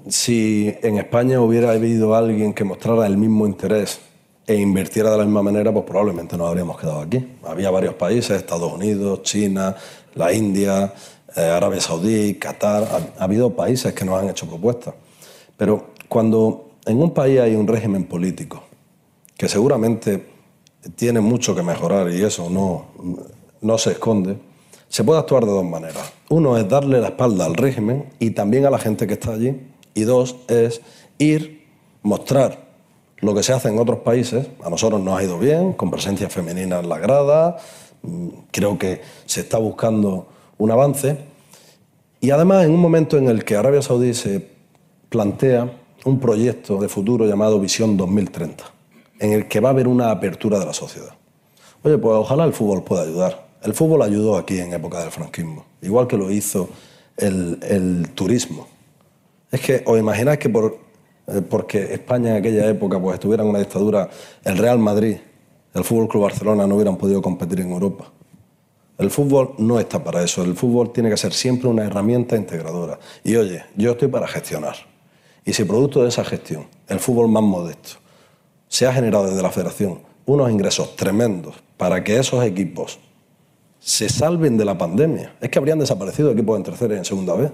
[0.09, 4.01] si en España hubiera habido alguien que mostrara el mismo interés
[4.50, 7.24] e invirtiera de la misma manera, pues probablemente nos habríamos quedado aquí.
[7.45, 9.76] Había varios países, Estados Unidos, China,
[10.16, 10.91] la India,
[11.36, 14.95] eh, Arabia Saudí, Qatar, ha, ha, habido países que nos han hecho propuestas.
[15.56, 18.64] Pero cuando en un país hay un régimen político
[19.38, 20.26] que seguramente
[20.95, 22.88] tiene mucho que mejorar y eso no,
[23.62, 24.36] no se esconde,
[24.88, 26.12] se puede actuar de dos maneras.
[26.30, 29.62] Uno es darle la espalda al régimen y también a la gente que está allí.
[29.93, 30.82] Y dos es
[31.20, 31.68] ir,
[32.02, 32.68] mostrar
[33.22, 34.47] lo que se hace en otros países.
[34.63, 37.57] A nosotros nos ha ido bien, con presencia femenina en la grada.
[38.01, 41.17] Mm, creo que se está buscando un avance.
[42.22, 44.45] Y además en un momento en el que Arabia Saudí se
[45.09, 45.72] plantea
[46.05, 48.63] un proyecto de futuro llamado Visión 2030,
[49.20, 51.13] en el que va a haber una apertura de la sociedad.
[51.84, 53.47] Oye, pues ojalá el fútbol pueda ayudar.
[53.61, 56.70] El fútbol ayudó aquí en época del franquismo, igual que lo hizo
[57.17, 58.67] el, turismo.
[59.51, 60.78] Es que os imagináis que por,
[61.49, 64.09] porque España en aquella época pues, estuviera en una dictadura,
[64.43, 65.17] el Real Madrid,
[65.73, 68.11] el Fútbol Club Barcelona no hubieran podido competir en Europa.
[68.99, 70.43] El fútbol no está para eso.
[70.43, 72.99] El fútbol tiene que ser siempre una herramienta integradora.
[73.23, 74.75] Y oye, yo estoy para gestionar.
[75.45, 77.91] Y si producto de esa gestión, el fútbol más modesto,
[78.67, 82.99] se ha generado desde la federación unos ingresos tremendos para que esos equipos
[83.80, 85.34] se salven de la pandemia.
[85.39, 87.51] Es que habrían desaparecido equipos en tercera y en segunda vez.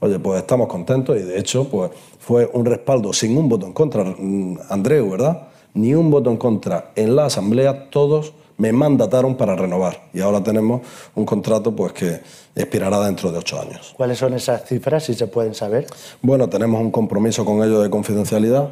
[0.00, 3.72] Oye, pues estamos contentos y de hecho pues fue un respaldo sin un voto en
[3.72, 5.48] contra, mm, Andreu, ¿verdad?
[5.74, 6.92] Ni un voto en contra.
[6.94, 10.82] En la asamblea todos me mandataron para renovar y ahora tenemos
[11.14, 12.20] un contrato pues que
[12.54, 13.94] expirará dentro de ocho años.
[13.96, 15.86] ¿Cuáles son esas cifras, si se pueden saber?
[16.22, 18.70] Bueno, tenemos un compromiso con ellos de confidencialidad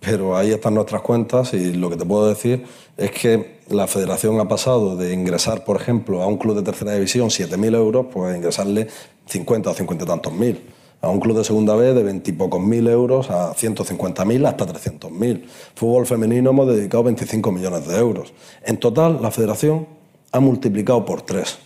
[0.00, 2.64] pero ahí están nuestras cuentas y lo que te puedo decir
[2.96, 6.94] es que la federación ha pasado de ingresar, por ejemplo, a un club de tercera
[6.94, 8.88] división 7.000 euros, pues a ingresarle
[9.30, 10.60] 50 o 50 y tantos mil.
[11.02, 14.66] A un club de segunda B de 20 y pocos mil euros a 150.000 hasta
[14.66, 15.46] 300.000.
[15.74, 18.34] Fútbol femenino hemos dedicado 25 millones de euros.
[18.64, 19.86] En total, la federación
[20.30, 21.58] ha multiplicado por tres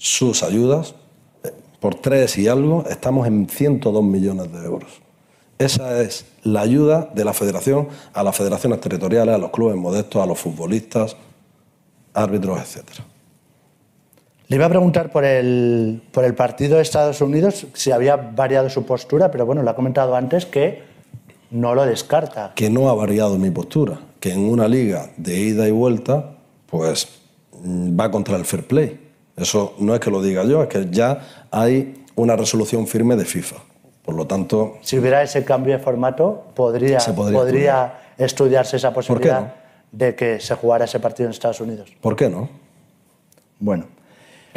[0.00, 0.94] sus ayudas,
[1.44, 5.02] eh, por tres y algo, estamos en 102 millones de euros.
[5.58, 10.22] Esa es la ayuda de la federación a las federaciones territoriales, a los clubes modestos,
[10.22, 11.18] a los futbolistas,
[12.14, 12.86] árbitros, etc.
[14.50, 18.68] Le iba a preguntar por el, por el partido de Estados Unidos si había variado
[18.68, 20.82] su postura, pero bueno, lo ha comentado antes que
[21.52, 22.50] no lo descarta.
[22.56, 26.32] Que no ha variado mi postura, que en una liga de ida y vuelta,
[26.66, 27.20] pues
[27.62, 29.12] mm, va contra el fair play.
[29.36, 33.26] Eso no es que lo diga yo, es que ya hay una resolución firme de
[33.26, 33.54] FIFA.
[34.04, 34.78] Por lo tanto...
[34.80, 39.54] Si hubiera ese cambio de formato, podría, podría, estudiarse esa posibilidad
[39.92, 41.92] de que se jugara ese partido en Estados Unidos.
[42.00, 42.48] ¿Por qué no?
[43.60, 43.86] Bueno,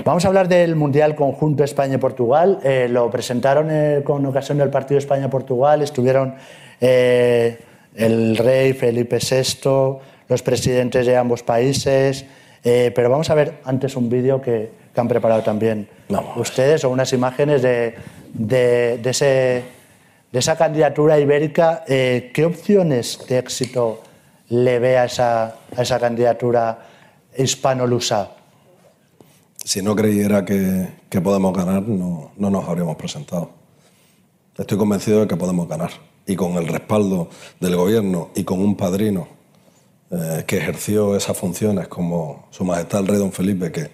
[0.04, 2.60] vamos a hablar del Mundial Conjunto España Portugal.
[2.64, 5.82] Eh, lo presentaron eh, con ocasión del partido España-Portugal.
[5.82, 6.36] Estuvieron
[6.82, 7.58] eh,
[7.96, 12.26] el rey Felipe VI, los presidentes de ambos países.
[12.64, 15.88] pero vamos a ver antes un vídeo que, que han preparado también
[16.38, 17.94] ustedes o unas imágenes de,
[18.34, 19.64] de, ese,
[20.32, 21.84] de esa candidatura ibérica.
[21.86, 24.02] ¿Qué opciones de éxito
[24.50, 26.80] le ve a esa, a esa candidatura
[27.38, 28.43] hispano-lusa?
[29.64, 33.52] Si no creyera que, que podemos ganar, no, no, nos habríamos presentado.
[34.58, 35.92] Estoy convencido de que podemos ganar.
[36.26, 39.28] Y con el respaldo del gobierno y con un padrino
[40.12, 43.90] eh, que ejerció esas funciones como Su Majestad el Rey Don Felipe, que,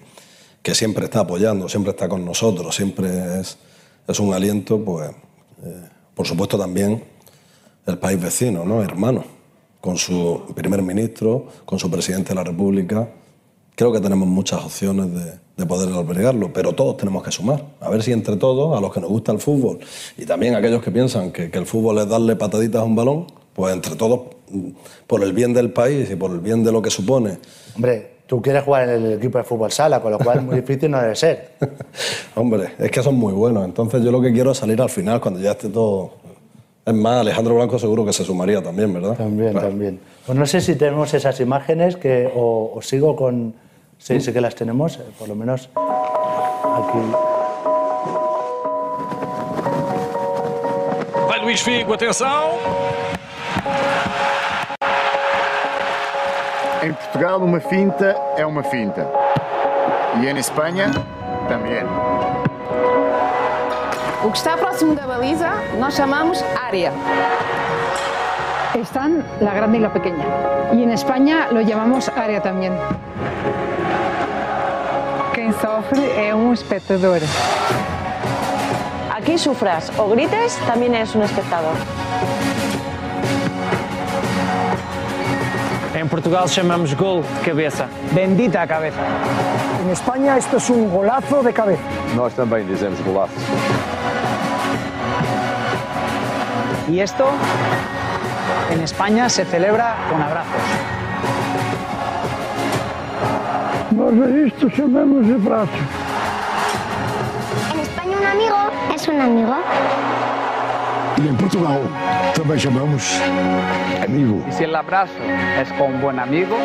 [0.76, 3.58] siempre está apoyando, siempre está con nosotros, siempre es,
[4.08, 5.10] es un aliento, pues,
[5.64, 7.04] eh, por supuesto también
[7.88, 8.84] el país vecino, ¿no?
[8.84, 9.24] hermano,
[9.82, 13.10] con su primer ministro, con su presidente de la República.
[13.80, 17.64] Creo que tenemos muchas opciones de, de poder albergarlo, pero todos tenemos que sumar.
[17.80, 19.80] A ver si entre todos, a los que nos gusta el fútbol
[20.18, 22.94] y también a aquellos que piensan que, que el fútbol es darle pataditas a un
[22.94, 24.36] balón, pues entre todos,
[25.08, 27.38] por el bien del país y por el bien de lo que supone.
[27.74, 30.56] Hombre, tú quieres jugar en el equipo de fútbol sala, con lo cual es muy
[30.62, 31.52] difícil no debe ser.
[32.36, 33.64] Hombre, es que son muy buenos.
[33.64, 36.16] Entonces yo lo que quiero es salir al final cuando ya esté todo...
[36.86, 39.16] Es más, Alejandro Blanco seguro que se sumaría también, ¿verdad?
[39.16, 40.00] También, también.
[40.26, 43.69] Pues no sé si tenemos esas imágenes que, o, sigo con...
[44.00, 47.00] Sí, sí que las tenemos, eh, por lo menos aquí.
[51.28, 52.58] Vai Luís Figo, atenção!
[56.82, 59.06] Em Portugal, uma finta é uma finta.
[60.22, 60.90] E em Espanha,
[61.50, 61.84] também.
[64.24, 66.94] O que está próximo da baliza nós chamamos área.
[68.80, 70.26] Están la grande y la pequeña.
[70.74, 72.74] Y en España lo llamamos área también.
[75.50, 77.20] quem sofre é um espectador.
[79.10, 81.74] Aquí sufras o grites, también eres un espectador.
[85.96, 87.88] En Portugal chamamos gol de cabeça.
[88.14, 89.02] Bendita a cabeça.
[89.84, 91.82] En España esto es un golazo de cabeza.
[92.16, 93.34] Nós também dizemos golazo.
[96.88, 97.26] Y esto
[98.70, 100.89] en España se celebra con abrazos.
[104.00, 105.78] Nós a isto chamamos de prato.
[107.74, 108.56] En España un amigo
[108.96, 109.56] es un amigo.
[111.18, 111.82] E em Portugal
[112.34, 113.20] também chamamos
[114.02, 114.42] amigo.
[114.48, 115.12] Y si el abrazo
[115.62, 116.56] es con un buen amigo,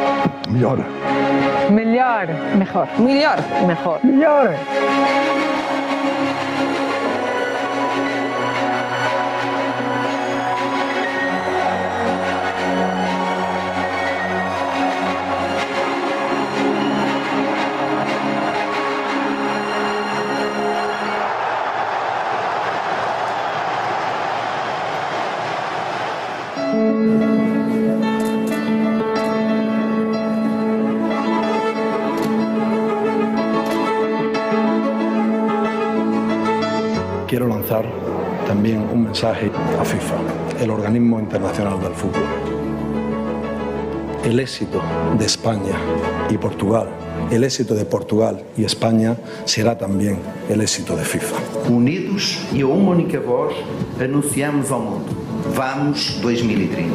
[0.49, 0.79] Melhor.
[1.71, 2.29] Melhor.
[2.57, 2.87] Mejor.
[3.01, 3.39] Melhor.
[3.67, 3.99] Mejor.
[4.05, 4.51] Melhor.
[4.51, 5.54] Quiero
[38.65, 42.23] también un mensaje a FIFA, el organismo internacional del fútbol.
[44.25, 44.81] El éxito
[45.19, 45.77] de España
[46.31, 46.89] y Portugal,
[47.31, 50.17] el éxito de Portugal y España será también
[50.49, 51.37] el éxito de FIFA.
[51.69, 53.53] Unidos e a uma única voz,
[54.01, 55.13] anunciamos ao mundo:
[55.55, 56.89] Vamos 2030.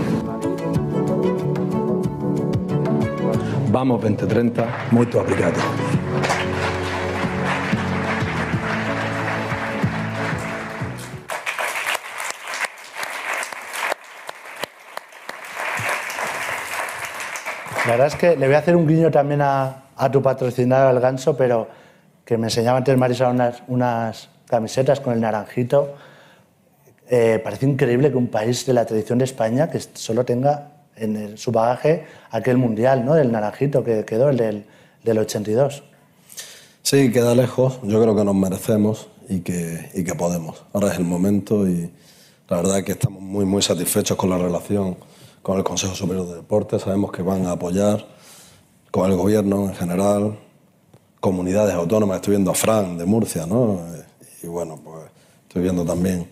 [3.69, 5.59] Vamos 2030, muito obrigado.
[17.99, 21.35] Verdad es que le voy a hacer un guiño también a, tu patrocinador, el Ganso,
[21.35, 21.67] pero
[22.23, 23.29] que me enseñaba antes Marisa
[23.67, 25.95] unas, camisetas con el naranjito.
[27.09, 31.37] Eh, parece increíble que un país de la tradición de España que solo tenga en
[31.37, 33.15] su bagaje aquel mundial, ¿no?
[33.15, 34.65] Del naranjito que quedó, el del,
[35.03, 35.83] del 82.
[36.81, 37.79] Sí, queda lejos.
[37.83, 40.63] Yo creo que nos merecemos y que, y que podemos.
[40.71, 41.91] Ahora es el momento y
[42.47, 44.95] la verdad es que estamos muy, muy satisfechos con la relación
[45.41, 46.81] con el Consejo Superior de Deportes.
[46.81, 48.05] Sabemos que van a apoyar
[48.91, 50.39] con el gobierno en general,
[51.19, 52.17] comunidades autónomas.
[52.17, 53.79] Estoy viendo a Fran de Murcia, ¿no?
[54.43, 55.05] Y bueno, pues
[55.43, 56.27] estoy viendo también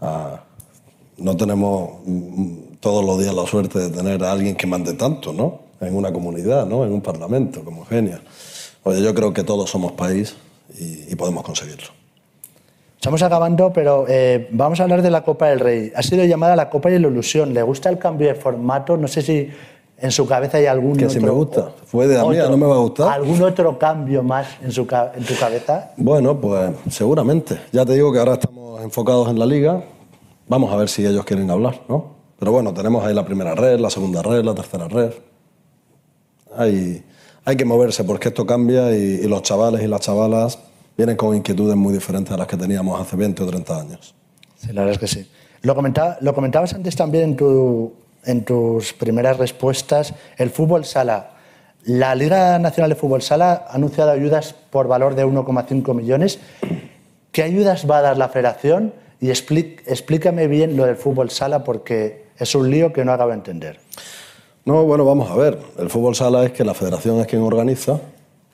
[0.00, 0.44] a...
[1.18, 2.00] No tenemos
[2.80, 5.60] todos los días la suerte de tener a alguien que mande tanto, ¿no?
[5.80, 6.84] En una comunidad, ¿no?
[6.84, 8.22] En un parlamento, como Genia.
[8.84, 10.34] Oye, yo creo que todos somos país
[10.78, 11.99] y podemos conseguirlo.
[13.00, 15.90] Estamos acabando, pero eh, vamos a hablar de la Copa del Rey.
[15.96, 17.54] Ha sido llamada la Copa de la Ilusión.
[17.54, 18.94] ¿Le gusta el cambio de formato?
[18.98, 19.48] No sé si
[19.96, 21.18] en su cabeza hay algún Que otro...
[21.18, 21.70] si me gusta.
[21.86, 23.08] Fue de a mí, otro- ¿no me va a gustar?
[23.08, 25.92] ¿Algún otro cambio más en, su, en tu cabeza?
[25.96, 27.58] Bueno, pues seguramente.
[27.72, 29.82] Ya te digo que ahora estamos enfocados en la liga.
[30.46, 32.04] Vamos a ver si ellos quieren hablar, ¿no?
[32.38, 35.12] Pero bueno, tenemos ahí la primera red, la segunda red, la tercera red.
[36.54, 37.02] Hay,
[37.46, 40.58] hay que moverse porque esto cambia y, y los chavales y las chavalas
[40.96, 44.14] vienen con inquietudes muy diferentes a las que teníamos hace 20 o 30 años.
[44.56, 45.30] Sí, la verdad es que sí.
[45.62, 47.92] Lo, comentaba- lo comentabas antes también en, tu-
[48.24, 51.30] en tus primeras respuestas, el fútbol sala.
[51.84, 56.38] La Liga Nacional de Fútbol Sala ha anunciado ayudas por valor de 1,5 millones.
[57.32, 58.92] ¿Qué ayudas va a dar la federación?
[59.18, 63.30] Y explí- explícame bien lo del fútbol sala porque es un lío que no acabo
[63.30, 63.80] de entender.
[64.66, 65.58] No, bueno, vamos a ver.
[65.78, 67.98] El fútbol sala es que la federación es quien organiza,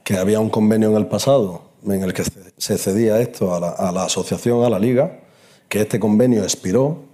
[0.04, 3.70] que había un convenio en el pasado en el que se- cedía esto a la,
[3.70, 5.20] a la asociación, a la liga,
[5.68, 7.04] que este convenio expiró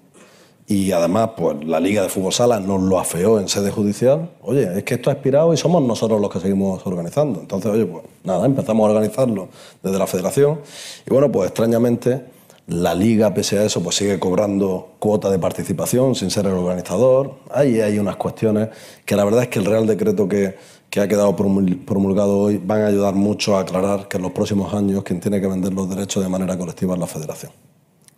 [0.66, 4.30] y además pues la liga de fútbol sala nos lo afeó en sede judicial.
[4.42, 7.40] Oye, es que esto ha expirado y somos nosotros los que seguimos organizando.
[7.40, 9.48] Entonces, oye, pues nada, empezamos a organizarlo
[9.82, 10.60] desde la federación
[11.06, 12.24] y bueno, pues extrañamente
[12.68, 17.34] la liga, pese a eso, pues sigue cobrando cuota de participación sin ser el organizador.
[17.50, 18.68] Ahí hay unas cuestiones
[19.04, 20.54] que la verdad es que el Real Decreto que,
[20.92, 24.32] que ha quedado promul- promulgado hoy van a ayudar mucho a aclarar que en los
[24.32, 27.50] próximos años quien tiene que vender los derechos de manera colectiva es la federación.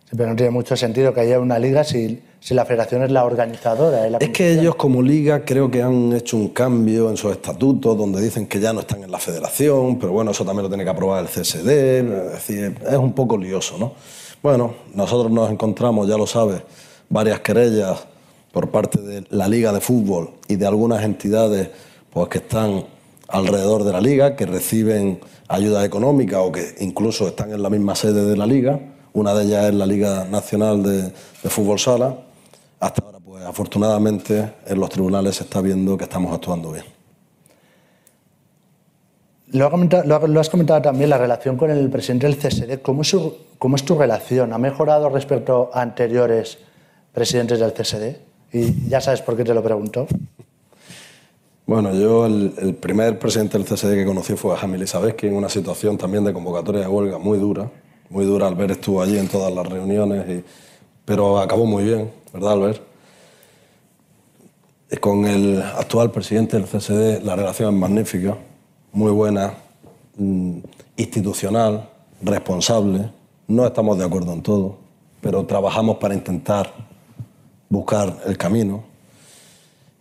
[0.09, 3.11] Sí, pero no tiene mucho sentido que haya una liga si, si la federación es
[3.11, 4.09] la organizadora.
[4.09, 7.97] la Es que ellos como liga creo que han hecho un cambio en sus estatutos
[7.97, 10.83] donde dicen que ya no están en la federación, pero bueno, eso también lo tiene
[10.83, 13.93] que aprobar el CSD, es decir, es un poco lioso, ¿no?
[14.43, 16.61] Bueno, nosotros nos encontramos, ya lo sabes,
[17.07, 18.05] varias querellas
[18.51, 21.69] por parte de la Liga de Fútbol y de algunas entidades
[22.15, 22.85] pues, que están
[23.27, 27.93] alrededor de la liga, que reciben ayuda económica o que incluso están en la misma
[27.93, 28.79] sede de la liga.
[29.11, 31.11] Una de ellas es la Liga Nacional de,
[31.49, 32.15] Fútbol Sala.
[32.79, 36.85] Hasta ahora, pues afortunadamente, en los tribunales se está viendo que estamos actuando bien.
[39.47, 42.81] Lo, has comentado también, la relación con el presidente del CSD.
[42.81, 43.13] ¿Cómo es,
[43.59, 44.53] cómo es tu relación?
[44.53, 46.59] ¿Ha mejorado respecto a anteriores
[47.11, 48.15] presidentes del CSD?
[48.53, 50.07] Y ya sabes por qué te lo pregunto.
[51.67, 55.49] Bueno, yo el, primer presidente del CSD que conocí fue a Jaime Elizabeski en una
[55.49, 57.71] situación también de convocatoria de huelga muy dura.
[58.09, 60.43] Muy dura, Albert estuvo allí en todas las reuniones,
[61.05, 62.81] pero acabó muy bien, ¿verdad, Albert?
[64.91, 68.37] Y Con el actual presidente del CSD la relación es magnífica,
[68.91, 69.53] muy buena.
[70.17, 70.59] mm,
[70.97, 71.89] institucional,
[72.21, 73.09] responsable.
[73.47, 74.77] No estamos de acuerdo en todo,
[75.19, 76.71] pero trabajamos para intentar
[77.69, 78.83] buscar el camino.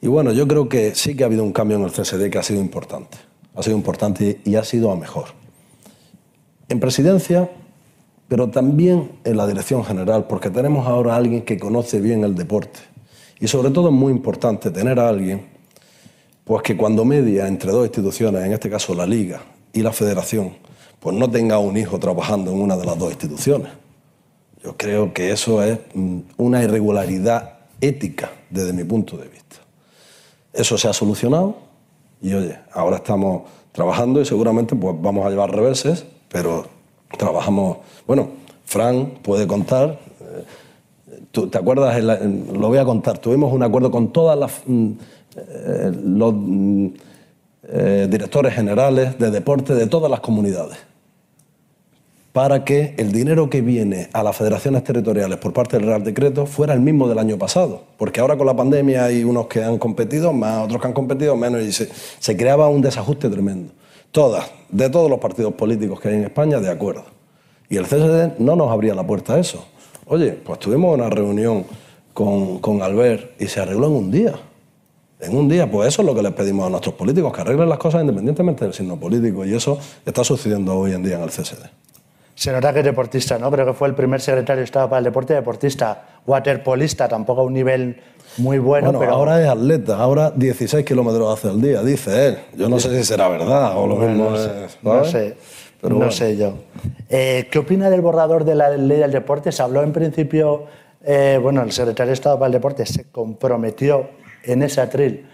[0.04, 2.36] Y bueno, yo creo que sí que ha habido un cambio en el CSD que
[2.36, 3.16] ha sido importante.
[3.54, 5.28] Ha sido importante y ha sido a mejor.
[6.68, 7.50] En presidencia,
[8.28, 12.34] pero también en la dirección general, porque tenemos ahora a alguien que conoce bien el
[12.34, 12.80] deporte.
[13.40, 15.46] Y sobre todo es muy importante tener a alguien
[16.44, 19.40] pues que cuando media entre dos instituciones, en este caso la Liga
[19.72, 20.52] y la Federación,
[21.00, 23.72] pues no tenga un hijo trabajando en una de las dos instituciones.
[24.62, 29.63] Yo creo que eso es mm, una irregularidad ética desde mi punto de vista.
[30.54, 31.56] Eso se ha solucionado
[32.22, 33.42] y oye, ahora estamos
[33.72, 36.64] trabajando y seguramente pues vamos a llevar reverses, pero
[37.18, 38.28] trabajamos, bueno,
[38.64, 40.44] Fran puede contar, eh,
[41.32, 42.02] ¿tú, ¿te acuerdas?
[42.02, 44.62] Lo voy a contar, tuvimos un acuerdo con todas las...
[44.66, 44.92] Mm,
[45.36, 46.86] eh, los mm,
[47.66, 50.78] eh, directores generales de deporte de todas las comunidades
[52.34, 56.46] para que el dinero que viene a las federaciones territoriales por parte del Real Decreto
[56.46, 57.82] fuera el mismo del año pasado.
[57.96, 61.36] Porque ahora con la pandemia hay unos que han competido más, otros que han competido
[61.36, 63.72] menos y se, creaba un desajuste tremendo.
[64.10, 67.04] Todas, de todos los partidos políticos que hay en España, de acuerdo.
[67.68, 69.64] Y el CSD no nos abría la puerta a eso.
[70.06, 71.64] Oye, pues tuvimos una reunión
[72.12, 74.34] con, con Albert y se arregló en un día.
[75.20, 77.68] En un día, pues eso es lo que les pedimos a nuestros políticos, que arreglen
[77.68, 79.44] las cosas independientemente del signo político.
[79.44, 81.83] Y eso está sucediendo hoy en día en el CSD.
[82.44, 83.50] Se nota que es deportista, ¿no?
[83.50, 86.20] Creo que fue el primer secretario de Estado para el deporte deportista.
[86.26, 87.98] Waterpolista, tampoco a un nivel
[88.36, 89.12] muy bueno, bueno pero...
[89.12, 92.38] ahora es atleta, ahora 16 kilómetros hace al día, dice él.
[92.54, 94.50] Yo no sé si será verdad o lo mismo no sé,
[94.82, 95.36] No sé,
[95.80, 96.52] pero no sé yo.
[97.08, 99.50] Eh, ¿Qué opina del borrador de la ley del deporte?
[99.50, 100.66] Se habló en principio,
[101.02, 104.10] eh, bueno, el secretario de Estado para el deporte se comprometió
[104.42, 105.26] en ese atril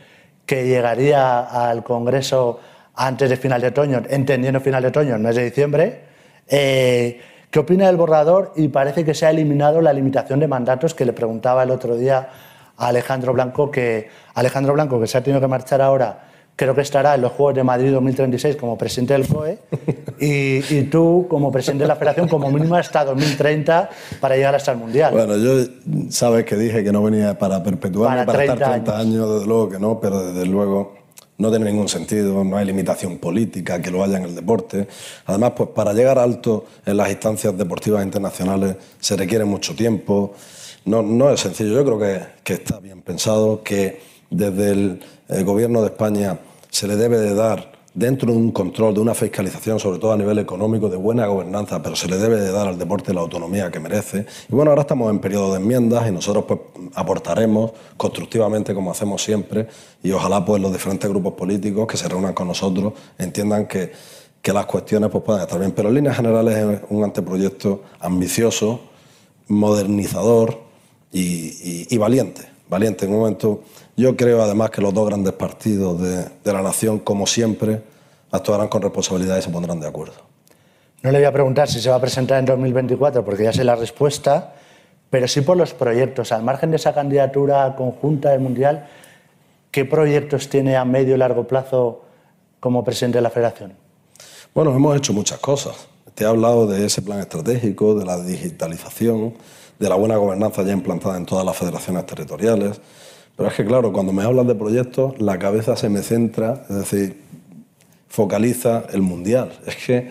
[0.47, 2.61] que llegaría al Congreso
[2.95, 6.10] antes de final de otoño, entendiendo final de otoño, no es de diciembre,
[6.51, 7.21] eh,
[7.51, 8.53] ¿Qué opina del borrador?
[8.55, 11.97] Y parece que se ha eliminado la limitación de mandatos que le preguntaba el otro
[11.97, 12.29] día
[12.77, 16.83] a Alejandro Blanco, que Alejandro Blanco, que se ha tenido que marchar ahora, creo que
[16.83, 19.59] estará en los Juegos de Madrid 2036 como presidente del COE,
[20.21, 23.91] y, tú como presidente de la Federación como mínimo hasta 2030
[24.21, 25.13] para llegar hasta el Mundial.
[25.13, 25.65] Bueno, yo
[26.11, 29.79] sabes que dije que no venía para perpetuarme, para, estar 30 años, desde luego que
[29.81, 31.00] no, pero desde luego
[31.41, 34.87] no tiene ningún sentido, no hay limitación política que lo haya en el deporte.
[35.25, 40.35] Además, pues para llegar alto en las instancias deportivas internacionales se requiere mucho tiempo.
[40.85, 45.45] No, no es sencillo, yo creo que, que está bien pensado, que desde el, el
[45.45, 46.39] gobierno de España
[46.69, 50.17] se le debe de dar dentro de un control, de una fiscalización, sobre todo a
[50.17, 53.71] nivel económico, de buena gobernanza, pero se le debe de dar al deporte la autonomía
[53.71, 54.27] que merece.
[54.49, 56.61] Y bueno, ahora estamos en periodo de enmiendas y nosotros pues
[56.95, 59.67] aportaremos constructivamente como hacemos siempre
[60.03, 63.93] y ojalá pues los diferentes grupos políticos que se reúnan con nosotros entiendan que,
[64.41, 65.73] que las cuestiones pues puedan estar bien.
[65.73, 68.81] Pero en líneas generales es un anteproyecto ambicioso,
[69.49, 70.61] modernizador
[71.13, 72.50] y, y valiente.
[72.71, 73.65] Valiente en un momento
[73.97, 77.83] yo creo además que los dos grandes partidos de, la nación, como siempre,
[78.31, 80.15] actuarán con responsabilidad y se pondrán de acuerdo.
[81.03, 83.65] No le voy a preguntar si se va a presentar en 2024, porque ya sé
[83.65, 84.55] la respuesta,
[85.11, 86.33] pero sí por los proyectos.
[86.33, 88.89] Al margen de esa candidatura conjunta del Mundial,
[89.71, 92.03] ¿qué proyectos tiene a medio y largo plazo
[92.61, 93.75] como presidente de la Federación?
[94.55, 95.89] Bueno, hemos hecho muchas cosas.
[96.15, 99.35] Te he hablado de ese plan estratégico, de la digitalización,
[99.81, 102.81] de la buena gobernanza ya implantada en todas las federaciones territoriales
[103.41, 106.77] pero es que, claro, cuando me hablas de proyectos, la cabeza se me centra, es
[106.77, 107.23] decir,
[108.07, 109.59] focaliza el mundial.
[109.65, 110.11] Es que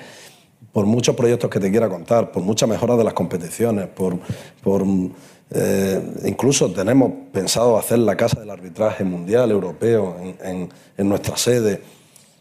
[0.72, 4.18] por muchos proyectos que te quiera contar, por muchas mejoras de las competiciones, por,
[4.64, 4.84] por
[5.52, 11.84] eh, incluso tenemos pensado hacer la casa del arbitraje mundial europeo en, en nuestra sede.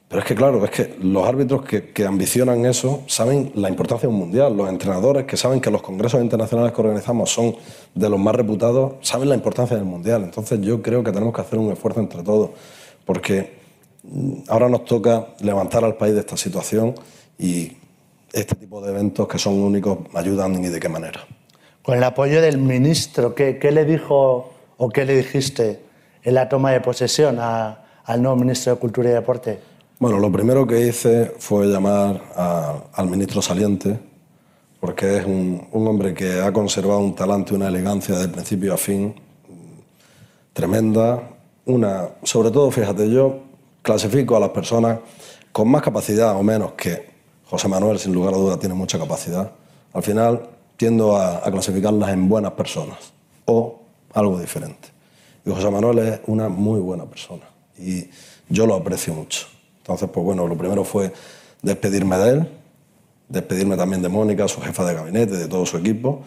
[0.09, 4.15] Pero es que, claro, es que los árbitros que, ambicionan eso saben la importancia de
[4.15, 4.57] un mundial.
[4.57, 7.55] Los entrenadores que saben que los congresos internacionales que organizamos son
[7.95, 10.23] de los más reputados, saben la importancia del mundial.
[10.25, 12.51] Entonces, yo creo que tenemos que hacer un esfuerzo entre todos,
[13.05, 13.59] porque
[14.03, 16.95] mm, ahora nos toca levantar al país de esta situación
[17.39, 17.77] y
[18.33, 21.21] este tipo de eventos que son únicos ayudan y de qué manera.
[21.83, 25.81] Con el apoyo del ministro, ¿qué, qué le dijo o qué le dijiste
[26.23, 29.59] en la toma de posesión al nuevo ministro de Cultura y Deporte?
[30.01, 32.23] Bueno, lo primero que hice fue llamar
[32.93, 33.99] al ministro saliente,
[34.79, 38.77] porque es un, hombre que ha conservado un talante y una elegancia de principio a
[38.77, 39.13] fin
[40.53, 41.21] tremenda.
[41.67, 43.41] Una, sobre todo, fíjate, yo
[43.83, 45.01] clasifico a las personas
[45.51, 47.11] con más capacidad o menos que
[47.47, 49.51] José Manuel, sin lugar a duda, tiene mucha capacidad.
[49.93, 53.13] Al final tiendo a clasificarlas en buenas personas
[53.47, 53.81] o
[54.15, 54.91] algo diferente.
[55.45, 58.09] Y José Manuel es una muy buena persona y
[58.49, 59.58] yo lo aprecio mucho.
[59.89, 61.11] Entonces, pues bueno, lo primero fue
[61.63, 62.49] despedirme de él,
[63.27, 66.25] despedirme también de Mónica, su jefa de gabinete, de todo su equipo,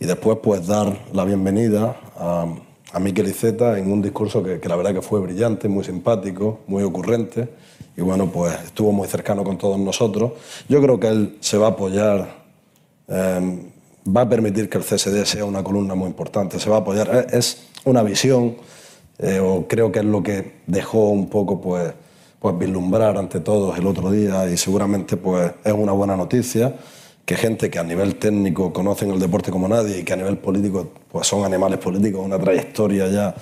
[0.00, 2.44] y después pues dar la bienvenida a,
[2.92, 6.62] a Miquel Iceta en un discurso que, que la verdad que fue brillante, muy simpático,
[6.66, 7.50] muy ocurrente,
[7.96, 10.32] y bueno, pues estuvo muy cercano con todos nosotros.
[10.68, 12.42] Yo creo que él se va a apoyar,
[13.06, 13.58] eh,
[14.04, 17.28] va a permitir que el CSD sea una columna muy importante, se va a apoyar,
[17.30, 18.56] es una visión,
[19.20, 21.94] eh, o creo que es lo que dejó un poco pues,
[22.44, 26.74] pues vislumbrar ante todos el otro día y seguramente pues es una buena noticia
[27.24, 30.36] que gente que a nivel técnico conocen el deporte como nadie y que a nivel
[30.36, 33.34] político pues son animales políticos, una trayectoria ya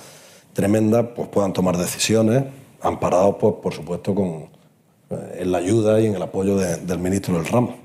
[0.53, 2.45] tremenda, pues puedan tomar decisiones
[2.79, 4.47] amparados pues, por supuesto con,
[5.09, 7.75] eh, en la ayuda y en el apoyo de, del ministro del ramo.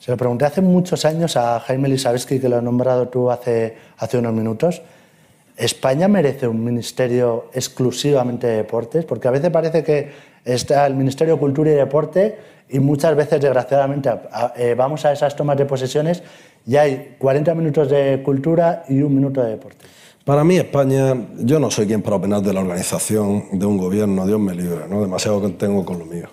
[0.00, 3.76] Se lo pregunté hace muchos años a Jaime Lisabetsky, que lo has nombrado tú hace,
[3.98, 4.82] hace unos minutos.
[5.56, 9.04] ¿España merece un ministerio exclusivamente de deportes?
[9.04, 12.38] Porque a veces parece que está el Ministerio de Cultura y Deporte
[12.68, 14.10] y muchas veces, desgraciadamente,
[14.56, 16.22] eh, vamos a esas tomas de posesiones
[16.66, 19.84] y hay 40 minutos de cultura y un minuto de deporte.
[20.24, 24.26] Para mí, España, yo no soy quien para opinar de la organización de un gobierno,
[24.26, 25.00] Dios me libre, ¿no?
[25.00, 26.28] demasiado tengo con lo mío.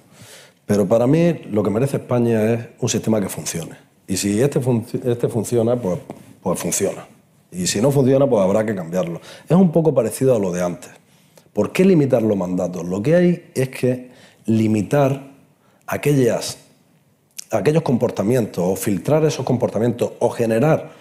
[0.66, 3.78] Pero para mí, lo que merece España es un sistema que funcione.
[4.06, 6.00] Y si este, fun este funciona, pues,
[6.42, 7.08] pues funciona.
[7.52, 9.22] Y si no funciona, pues habrá que cambiarlo.
[9.48, 10.92] Es un poco parecido a lo de antes.
[11.58, 12.86] ¿Por qué limitar los mandatos?
[12.86, 14.12] Lo que hay es que
[14.46, 15.32] limitar
[15.88, 16.60] aquellas,
[17.50, 20.92] aquellos comportamientos o filtrar esos comportamientos o generar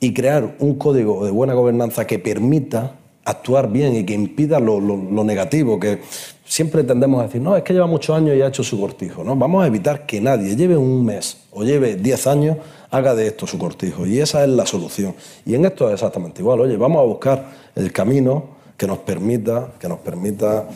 [0.00, 2.96] y crear un código de buena gobernanza que permita
[3.26, 4.80] actuar bien y que impida lo,
[5.22, 6.00] negativo, que
[6.46, 9.22] siempre tendemos a decir, no, es que lleva muchos años y ha hecho su cortijo.
[9.22, 9.36] ¿no?
[9.36, 12.56] Vamos a evitar que nadie lleve un mes o lleve 10 años,
[12.90, 14.06] haga de esto su cortijo.
[14.06, 15.14] Y esa es la solución.
[15.44, 16.62] Y en esto es exactamente igual.
[16.62, 20.66] Oye, vamos a buscar el camino que nos permita, que nos permita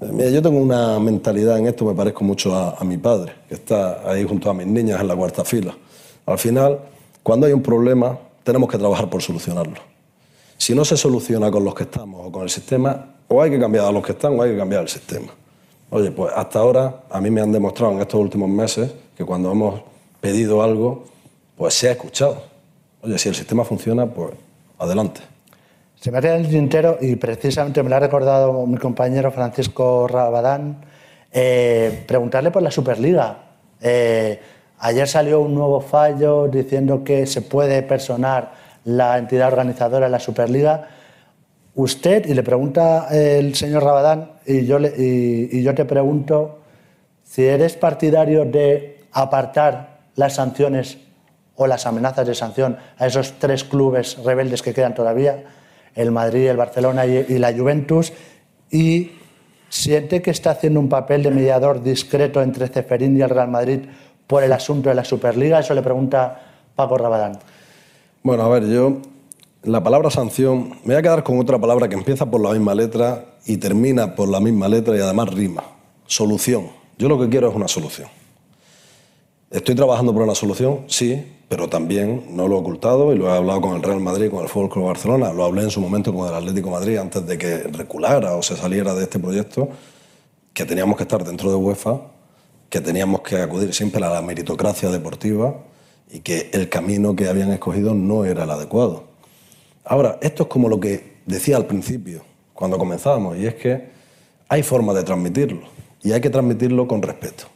[0.00, 3.54] Mira, yo tengo una mentalidad en esto, me parezco mucho a, a, mi padre, que
[3.54, 5.72] está ahí junto a mis niñas en la cuarta fila.
[6.26, 6.80] Al final,
[7.22, 9.76] cuando hay un problema, tenemos que trabajar por solucionarlo.
[10.58, 13.60] Si no se soluciona con los que estamos o con el sistema, o hay que
[13.60, 15.28] cambiar a los que están o hay que cambiar el sistema.
[15.90, 19.52] Oye, pues hasta ahora a mí me han demostrado en estos últimos meses que cuando
[19.52, 19.80] hemos
[20.20, 21.04] pedido algo,
[21.56, 22.42] pues se ha escuchado.
[23.00, 24.32] Oye, si el sistema funciona, pues
[24.76, 25.33] adelante.
[26.04, 30.06] Se me ha quedado el tintero y precisamente me lo ha recordado mi compañero Francisco
[30.06, 30.84] Rabadán,
[31.32, 33.38] eh, preguntarle por la Superliga.
[33.80, 34.38] Eh,
[34.80, 38.52] ayer salió un nuevo fallo diciendo que se puede personar
[38.84, 40.88] la entidad organizadora de la Superliga.
[41.74, 46.58] Usted, y le pregunta el señor Rabadán, y yo, le, y, y yo te pregunto
[47.22, 50.98] si eres partidario de apartar las sanciones
[51.56, 55.44] o las amenazas de sanción a esos tres clubes rebeldes que quedan todavía
[55.94, 58.12] el Madrid, el Barcelona y, la Juventus,
[58.70, 59.12] y
[59.68, 63.80] siente que está haciendo un papel de mediador discreto entre Ceferín y el Real Madrid
[64.26, 65.60] por el asunto de la Superliga.
[65.60, 66.40] Eso le pregunta
[66.74, 67.38] Paco Rabadán.
[68.22, 68.98] Bueno, a ver, yo
[69.62, 72.74] la palabra sanción, me voy a quedar con otra palabra que empieza por la misma
[72.74, 75.62] letra y termina por la misma letra y además rima.
[76.06, 76.68] Solución.
[76.98, 78.08] Yo lo que quiero es una solución.
[79.54, 80.80] ¿Estoy trabajando por una solución?
[80.88, 84.28] Sí, pero también no lo he ocultado y lo he hablado con el Real Madrid,
[84.28, 87.24] con el Fútbol Club Barcelona, lo hablé en su momento con el Atlético Madrid antes
[87.24, 89.68] de que reculara o se saliera de este proyecto,
[90.52, 92.00] que teníamos que estar dentro de UEFA,
[92.68, 95.54] que teníamos que acudir siempre a la meritocracia deportiva
[96.10, 99.04] y que el camino que habían escogido no era el adecuado.
[99.84, 102.24] Ahora, esto es como lo que decía al principio,
[102.54, 103.88] cuando comenzábamos, y es que
[104.48, 105.68] hay forma de transmitirlo
[106.02, 107.53] y hay que transmitirlo con respeto.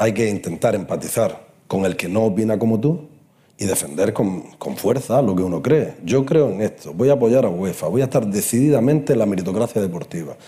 [0.00, 3.10] Hay que intentar empatizar con el que no opina como tú
[3.58, 5.96] y defender con, con, fuerza lo que uno cree.
[6.02, 9.26] Yo creo en esto, voy a apoyar a UEFA, voy a estar decididamente en la
[9.26, 10.38] meritocracia deportiva.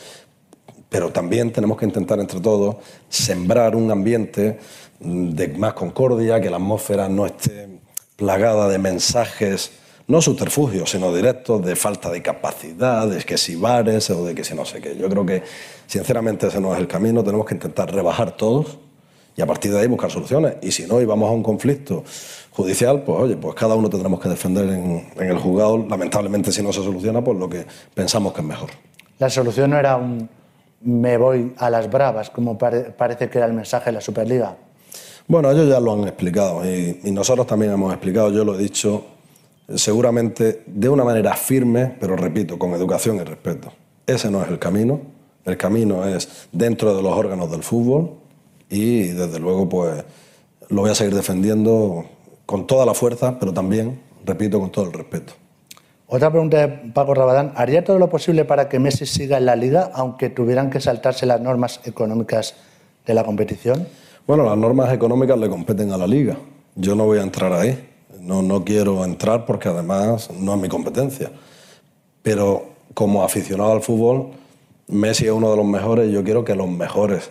[0.89, 2.77] Pero también tenemos que intentar entre todos
[3.11, 4.59] sembrar un ambiente
[5.01, 7.69] de más concordia, que la atmósfera no esté
[8.17, 9.71] plagada de mensajes,
[10.07, 14.45] no subterfugios, sino directos de falta de capacidad, de que si bares o de que
[14.45, 14.97] si no sé qué.
[14.97, 15.43] Yo creo que,
[15.87, 17.23] sinceramente, ese no es el camino.
[17.23, 18.79] Tenemos que intentar rebajar todos
[19.37, 20.57] y a partir de ahí buscar soluciones.
[20.63, 22.05] Y si no, y vamos a un conflicto
[22.51, 26.63] judicial, pues oye, pues cada uno tendremos que defender en, en, el juzgado, lamentablemente si
[26.63, 28.71] no se soluciona, pues lo que pensamos que es mejor.
[29.19, 30.29] La solución no era un
[30.85, 34.57] me voy a las bravas, como pare, parece que era el mensaje de la Superliga.
[35.29, 38.59] Bueno, ellos ya lo han explicado y, y nosotros también hemos explicado, yo lo he
[38.59, 39.05] dicho,
[39.75, 43.73] seguramente de una manera firme, pero repito, con educación y respeto.
[44.07, 45.01] Ese no es el camino.
[45.45, 48.22] El camino es dentro de los órganos del fútbol,
[48.73, 50.03] y desde luego pues
[50.71, 52.07] lo voy a seguir defendiendo
[52.47, 55.35] con toda la fuerza, pero también, repito, con todo el respeto.
[56.07, 57.53] Otra pregunta de Paco Rabadán.
[57.55, 61.27] ¿Haría todo lo posible para que Messi siga en la liga, aunque tuvieran que saltarse
[61.27, 62.55] las normas económicas
[63.07, 63.87] de la competición?
[64.27, 66.37] Bueno, las normas económicas le competen a la liga.
[66.75, 67.89] Yo no voy a entrar ahí.
[68.21, 71.31] No, no quiero entrar porque además no es mi competencia.
[72.23, 74.31] Pero como aficionado al fútbol,
[74.89, 77.31] Messi es uno de los mejores y yo quiero que los mejores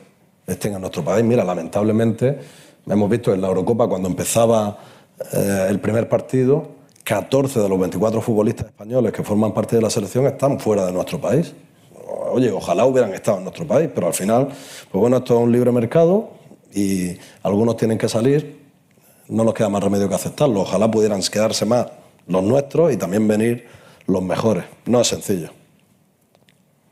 [0.53, 1.23] estén en nuestro país.
[1.23, 2.40] Mira, lamentablemente,
[2.88, 4.78] hemos visto en la Eurocopa cuando empezaba
[5.34, 6.69] eh, el primer partido,
[7.03, 10.91] 14 de los 24 futbolistas españoles que forman parte de la selección están fuera de
[10.91, 11.53] nuestro país.
[12.32, 15.52] Oye, ojalá hubieran estado en nuestro país, pero al final, pues bueno, esto es un
[15.52, 16.32] libre mercado
[16.73, 18.61] y algunos tienen que salir.
[19.28, 20.61] No nos queda más remedio que aceptarlo.
[20.61, 21.88] Ojalá pudieran quedarse más
[22.28, 23.68] los nuestros y también venir
[24.07, 24.65] los mejores.
[24.86, 25.60] No es sencillo.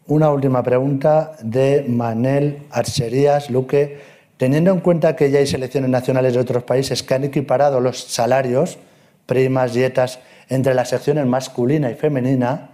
[0.10, 4.00] Una última pregunta de Manel Archerías Luque.
[4.38, 8.06] Teniendo en cuenta que ya hay selecciones nacionales de otros países que han equiparado los
[8.06, 8.80] salarios,
[9.28, 10.20] primas, dietas,
[10.50, 12.72] entre las secciones masculina y femenina,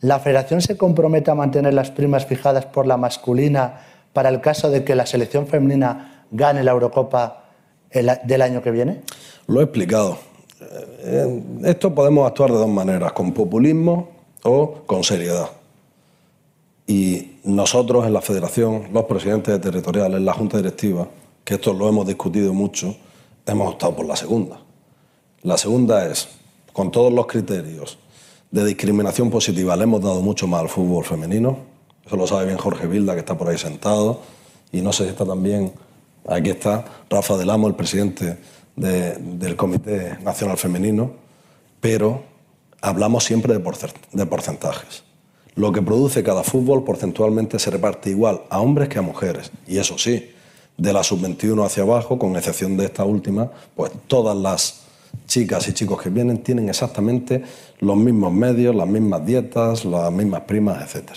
[0.00, 3.82] ¿la federación se compromete a mantener las primas fijadas por la masculina
[4.14, 7.44] para el caso de que la selección femenina gane la Eurocopa
[7.92, 9.02] del año que viene?
[9.48, 10.16] Lo he explicado.
[11.02, 14.08] Eh, esto podemos actuar de dos maneras, con populismo
[14.44, 15.59] o con seriedad.
[16.90, 21.06] Y nosotros en la federación, los presidentes de territoriales, la junta directiva,
[21.44, 22.96] que esto lo hemos discutido mucho,
[23.46, 24.58] hemos optado por la segunda.
[25.42, 26.26] La segunda es,
[26.72, 27.96] con todos los criterios
[28.50, 31.58] de discriminación positiva, le hemos dado mucho más al fútbol femenino.
[32.04, 34.22] Eso lo sabe bien Jorge Vilda, que está por ahí sentado.
[34.72, 35.72] Y no sé si está también,
[36.26, 38.36] aquí está Rafa Del Amo, el presidente
[38.74, 41.12] del Comité Nacional Femenino.
[41.80, 42.24] Pero
[42.80, 45.04] hablamos siempre de porcentajes.
[45.56, 49.50] Lo que produce cada fútbol porcentualmente se reparte igual a hombres que a mujeres.
[49.66, 50.32] Y eso sí,
[50.76, 54.82] de la sub-21 hacia abajo, con excepción de esta última, pues todas las
[55.26, 57.42] chicas y chicos que vienen tienen exactamente
[57.80, 61.10] los mismos medios, las mismas dietas, las mismas primas, etc.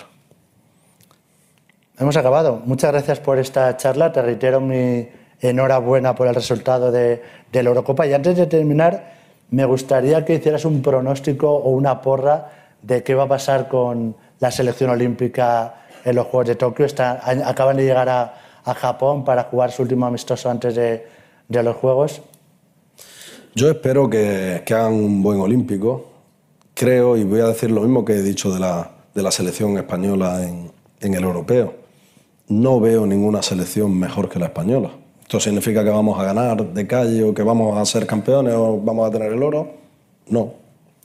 [1.97, 2.61] Hemos acabado.
[2.65, 4.11] Muchas gracias por esta charla.
[4.11, 5.07] Te reitero mi
[5.39, 8.07] enhorabuena por el resultado de, de la Eurocopa.
[8.07, 9.14] Y antes de terminar,
[9.51, 14.15] me gustaría que hicieras un pronóstico o una porra de qué va a pasar con
[14.39, 16.85] la selección olímpica en los Juegos de Tokio.
[17.45, 21.05] acaban de llegar a, Japón para jugar su último amistoso antes de,
[21.49, 22.22] los Juegos.
[23.55, 26.10] Yo espero que, hagan un buen olímpico.
[26.73, 29.77] Creo, y voy a decir lo mismo que he dicho de la, de la selección
[29.77, 31.73] española en, en el europeo.
[32.47, 34.91] No veo ninguna selección mejor que la española.
[35.22, 38.80] ¿Esto significa que vamos a ganar de calle o que vamos a ser campeones o
[38.80, 39.73] vamos a tener el oro?
[40.27, 40.53] No,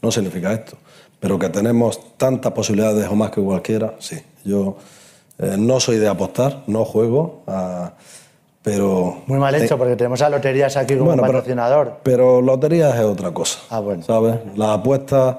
[0.00, 0.78] no significa esto
[1.20, 4.22] pero que tenemos tantas posibilidades o más que cualquiera, sí.
[4.44, 4.76] Yo
[5.38, 7.92] eh, no soy de apostar, no juego, ah,
[8.62, 9.22] pero...
[9.26, 11.98] Muy mal hecho, porque tenemos a Loterías aquí como patrocinador.
[12.02, 14.02] Pero, Loterías es otra cosa, ah, bueno.
[14.02, 14.36] ¿sabes?
[14.56, 15.36] Las apuestas,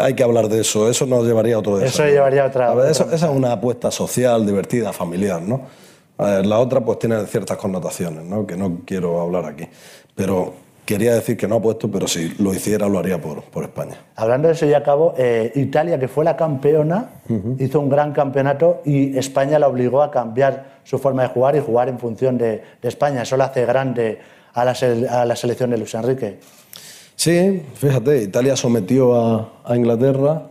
[0.00, 2.90] hay que hablar de eso, eso nos llevaría a otro Eso llevaría a otra...
[2.90, 5.84] esa es una apuesta social, divertida, familiar, ¿no?
[6.16, 8.46] la otra pues tiene ciertas connotaciones, ¿no?
[8.46, 9.66] Que no quiero hablar aquí.
[10.14, 10.54] Pero
[10.84, 13.96] Quería decir que no ha puesto, pero si lo hiciera lo haría por, por España.
[14.16, 17.22] Hablando de eso ya acabo, eh, Italia, que fue la campeona,
[17.58, 21.60] hizo un gran campeonato y España la obligó a cambiar su forma de jugar y
[21.60, 23.22] jugar en función de, España.
[23.22, 24.18] Eso la hace grande
[24.52, 24.76] a la,
[25.10, 26.38] a la, selección de Luis Enrique.
[27.16, 30.48] Sí, fíjate, Italia sometió a, a Inglaterra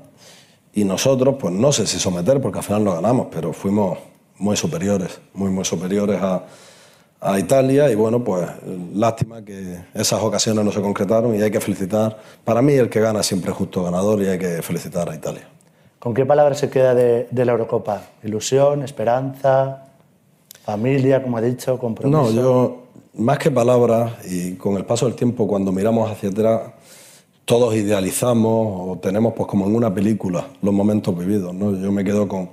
[0.73, 3.99] y nosotros, pues no sé si someter, porque al final no ganamos, pero fuimos
[4.39, 6.43] muy superiores, muy, muy superiores a
[7.23, 8.47] a Italia y bueno, pues
[8.93, 12.99] lástima que esas ocasiones no se concretaron y hay que felicitar, para mí el que
[12.99, 15.47] gana siempre es justo ganador y hay que felicitar a Italia.
[15.99, 18.01] ¿Con qué palabras se queda de, la Eurocopa?
[18.23, 19.85] ¿Ilusión, esperanza,
[20.65, 22.23] familia, como ha dicho, compromiso?
[22.23, 22.83] No, yo
[23.15, 26.61] más que palabras y con el paso del tiempo cuando miramos hacia atrás
[27.45, 31.73] todos idealizamos o tenemos pues como en una película los momentos vividos, ¿no?
[31.77, 32.49] Yo me quedo con,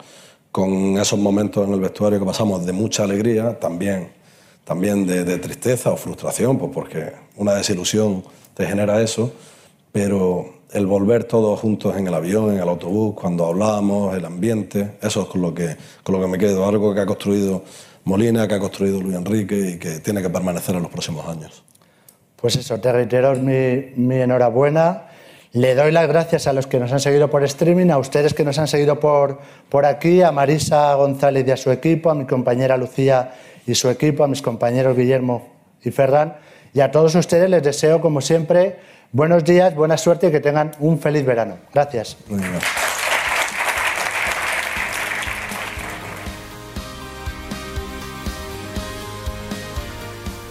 [0.52, 4.19] con esos momentos en el vestuario que pasamos de mucha alegría, también
[4.64, 8.22] también de, tristeza o frustración, pues porque una desilusión
[8.54, 9.32] te genera eso,
[9.92, 14.92] pero el volver todos juntos en el avión, en el autobús, cuando hablábamos, el ambiente,
[15.02, 17.64] eso es con lo que, con lo que me quedo, algo que ha construido
[18.04, 21.64] Molina, que ha construido Luis Enrique y que tiene que permanecer en los próximos años.
[22.36, 25.06] Pues eso, te reitero mi, mi enhorabuena.
[25.52, 28.44] Le doy las gracias a los que nos han seguido por streaming, a ustedes que
[28.44, 32.24] nos han seguido por, por aquí, a Marisa González y a su equipo, a mi
[32.24, 33.34] compañera Lucía
[33.66, 35.48] y su equipo, a mis compañeros Guillermo
[35.82, 36.36] y Ferran.
[36.72, 38.78] Y a todos ustedes les deseo, como siempre,
[39.12, 41.56] buenos días, buena suerte y que tengan un feliz verano.
[41.72, 42.16] Gracias.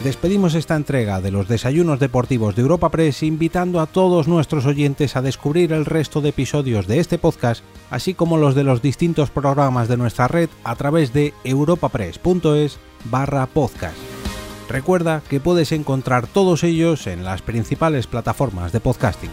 [0.04, 5.18] Despedimos esta entrega de los desayunos deportivos de Europa Press invitando a todos nuestros oyentes
[5.18, 9.30] a descubrir el resto de episodios de este podcast, así como los de los distintos
[9.30, 13.98] programas de nuestra red a través de europapress.es barra podcast.
[14.70, 19.32] Recuerda que puedes encontrar todos ellos en las principales plataformas de podcasting.